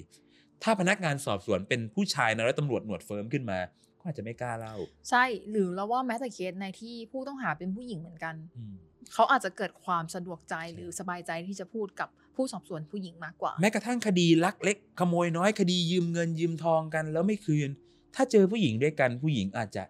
[0.63, 3.59] ถ้าพนักงานสอบสวนเป็นผู้ชายนะแล้วตำรวจหนวดเฟิ้มขึ้นมา
[4.01, 4.75] ก็อาจจะไม่กล้าเล่า
[5.11, 8.75] ใช่หรือเราว่าแม้แต่เคสในที่ผู้ต้องหาเป็นผู้หญิงเหมือนกันอืม
[9.13, 17.69] เขาอาจจะเกิดความสะดวกใจหรือสบายใจที่จะพูดกับ ผู้สอบสวนผู้หญิงมากกว่า แม้กระทั่งคดีลักเล็กขโมยน้อยคดียืมเงินยืมทองกัน แล้วไม่คืน
[18.15, 19.85] ถ้าเจอผู้หญิงด้วยกันผู้หญิงอาจจะ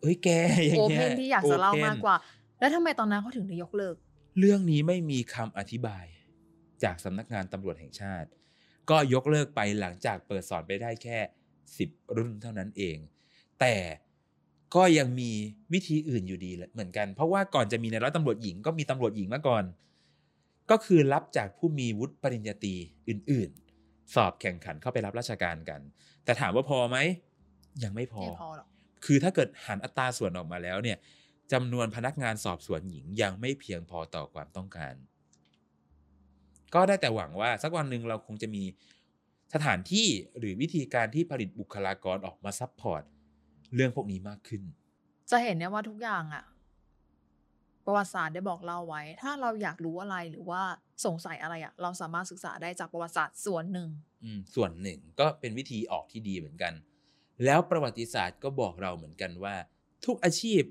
[0.00, 0.28] เอ้ยแก
[0.66, 2.16] อย่างโอเงี้เพยนที่อยากจะเล่า open มากกว่า
[2.60, 3.94] แล้วทำไมตอนนั้นเขาถึงได้ยกเลิก
[4.38, 6.04] เรื่องนี้ไม่มีคำอธิบาย
[6.82, 8.28] จากสำนักงานตำรวจแห่งชาติ
[8.90, 11.18] ก็ยกเลิกไปหลังจากเปิดสอนไปได้แค่
[11.78, 12.96] สิบรุ่นเท่านั้นเอง
[13.60, 13.74] แต่
[14.74, 15.30] ก็ยังมี
[15.72, 19.64] วิธีอื่นอยู่ดีแหละเหมือนกัน เพราะว่าก่อนจะมีในร้อยตำรวจหญิงก็มีตำรวจหญิงมาก่อน
[20.70, 22.74] ก็คือรับจากผู้มีวุฒิปริญญาตรี
[23.08, 23.50] อื่น
[23.82, 25.80] ๆ สอบแข่งขันเข้าไปรับราชการกัน
[26.24, 26.96] แต่ถามว่าพอไหม
[27.82, 28.68] ยังไม่พอไม่พอหรอก
[29.04, 30.98] คือถ้าเกิดหันอัตราส่วนออกมาแล้วเนี่ย
[31.52, 34.94] จำนวนพนักงานสอบสวนหญิงยังไม่เพียงพอต่อความต้องการ
[36.74, 38.62] ก็ได้แต่หวังว่าสักวันหนึ่งเราคงจะมี
[39.54, 40.06] สถานที่
[40.38, 43.02] หรือวิธีการที่ผลิตบุคลากรออกมา support
[43.74, 44.62] เรื่องพวกนี้มากขึ้น
[45.30, 46.44] จะเห็นเนี่ยว่าทุกอย่างอะ
[47.86, 50.62] ประวัติศาสตร์ได้บอกเล่าไว้ ถ้าเราอยากรู้อะไรหรือว่า
[51.06, 53.88] สงสัยอะไรอะเราสามารถศึกษาได้จากประวัติศาสตร์ส่วนหนึ่ง
[54.24, 56.72] อืมส่วนหนึ่งก็เป็นวิธีออกที่ดีเหมือนกัน
[57.44, 59.54] แล้วประวัติศาสตร์ก็บอกเราเหมือนกันว่า
[60.06, 60.62] ทุกอาชีพ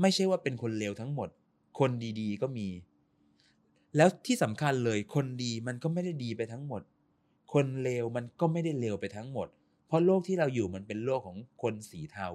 [0.00, 1.28] ไม่ใช่ว่าเป็นคนเลวทั้งหมด
[1.78, 2.68] คนดีๆ ก็มี
[3.96, 6.82] แล้วที่สำคัญเลยคนดีมันก็ไม่ได้ดีไปทั้งหมด
[7.52, 9.48] คนเลวมันก็ไม่ได้เลวไปทั้งหมด
[9.86, 12.28] เพราะโลกที่เราอยู่มันเป็นโลกของคนสีเทา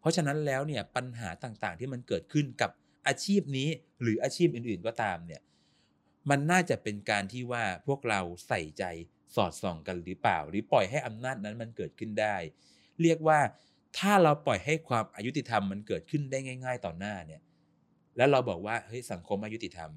[0.00, 2.70] เพราะฉะนั้นแล้วเนี่ยปัญหาต่างๆที่มันเกิดขึ้นกับ
[3.08, 3.68] อาชีพนี้
[4.02, 5.42] หรืออาชีพอื่นๆก็ตามเนี่ย
[6.30, 8.84] มันน่าจะเป็นการที่ว่าพวกเราใส่ใจ
[9.34, 12.36] สอดส่องกันหรือเปล่า หรือปล่อยให้อำนาจนั้นมันเกิดขึ้นได้
[13.02, 13.38] เรียกว่า
[13.98, 17.42] ถ้าเราปล่อยให้ความอายุติธรรมมันเกิดขึ้นได้ง่าย ๆ ต่อหน้าเนี่ย
[18.16, 19.90] แล้วเราบอกว่าเฮ้ยสังคมอายุติธรรม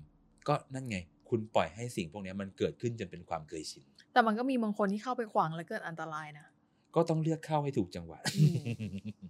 [0.47, 0.97] ก็นั่นไง
[1.29, 6.47] คุณปล่อยให้สิ่งพวกนี้มันเกิดขึ้นจนเป็นความเคยชินแต่มันก็มีบางคนที่เข้าไปขวางและเกิดอันตรายนะ
[6.95, 9.29] ก็ต้องเลือกเข้าให้ถูกจังหวะอืม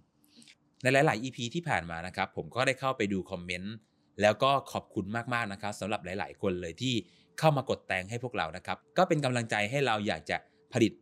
[0.82, 3.74] ในหลาย ๆ EP ที่ผ่านมานะครับ ผมก็ได้เข้าไปดูคอมเมนต์
[4.22, 6.94] แล้วก็ขอบคุณมาก ๆ นะครับสำหรับหลาย ๆ คนเลยที่
[7.38, 10.36] เข้ามากดแต่งให้พวกเรานะครับ ก็เป็นกำลังใจให้เราอยากจะ
[10.72, 10.92] ผลิต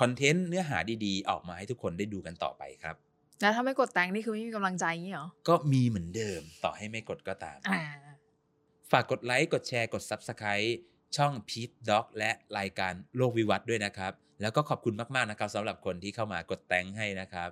[0.00, 2.96] คอนเทนต์เนื้อหาดีๆ ออกมาให้ทุกคนได้ดูกันต่อไปครับ
[3.40, 7.80] แล้วถ้าไม่กดแต่งนี่คือไม่มีกำลังใจอย่างนี้เหรอ ก็มีเหมือนเดิมต่อให้ไม่กดก็ตามอ่า
[8.90, 10.70] ฝากกดไลค์ กดแชร์ กด Subscribe
[11.16, 17.48] ช่อง p e t Doc และรายการโลกวิวัฒน์ด้วยนะครับ แล้วก็ขอบคุณมาก ๆ นะครับสำหรับคนที่เข้ามากดแต่งให้นะครับ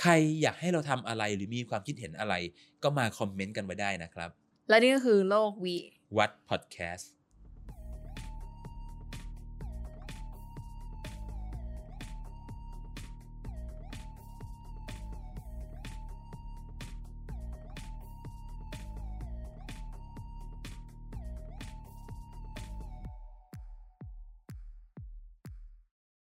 [0.00, 2.34] ใครอยากให้เราทำอะไรหรือมีความคิดเห็นอะไร
[2.82, 4.30] ก็มาคอมเมนต์กันไว้ได้นะครับ
[4.68, 5.76] และนี่ก็คือโลกวิ
[6.18, 7.10] วัดพอดแคสต์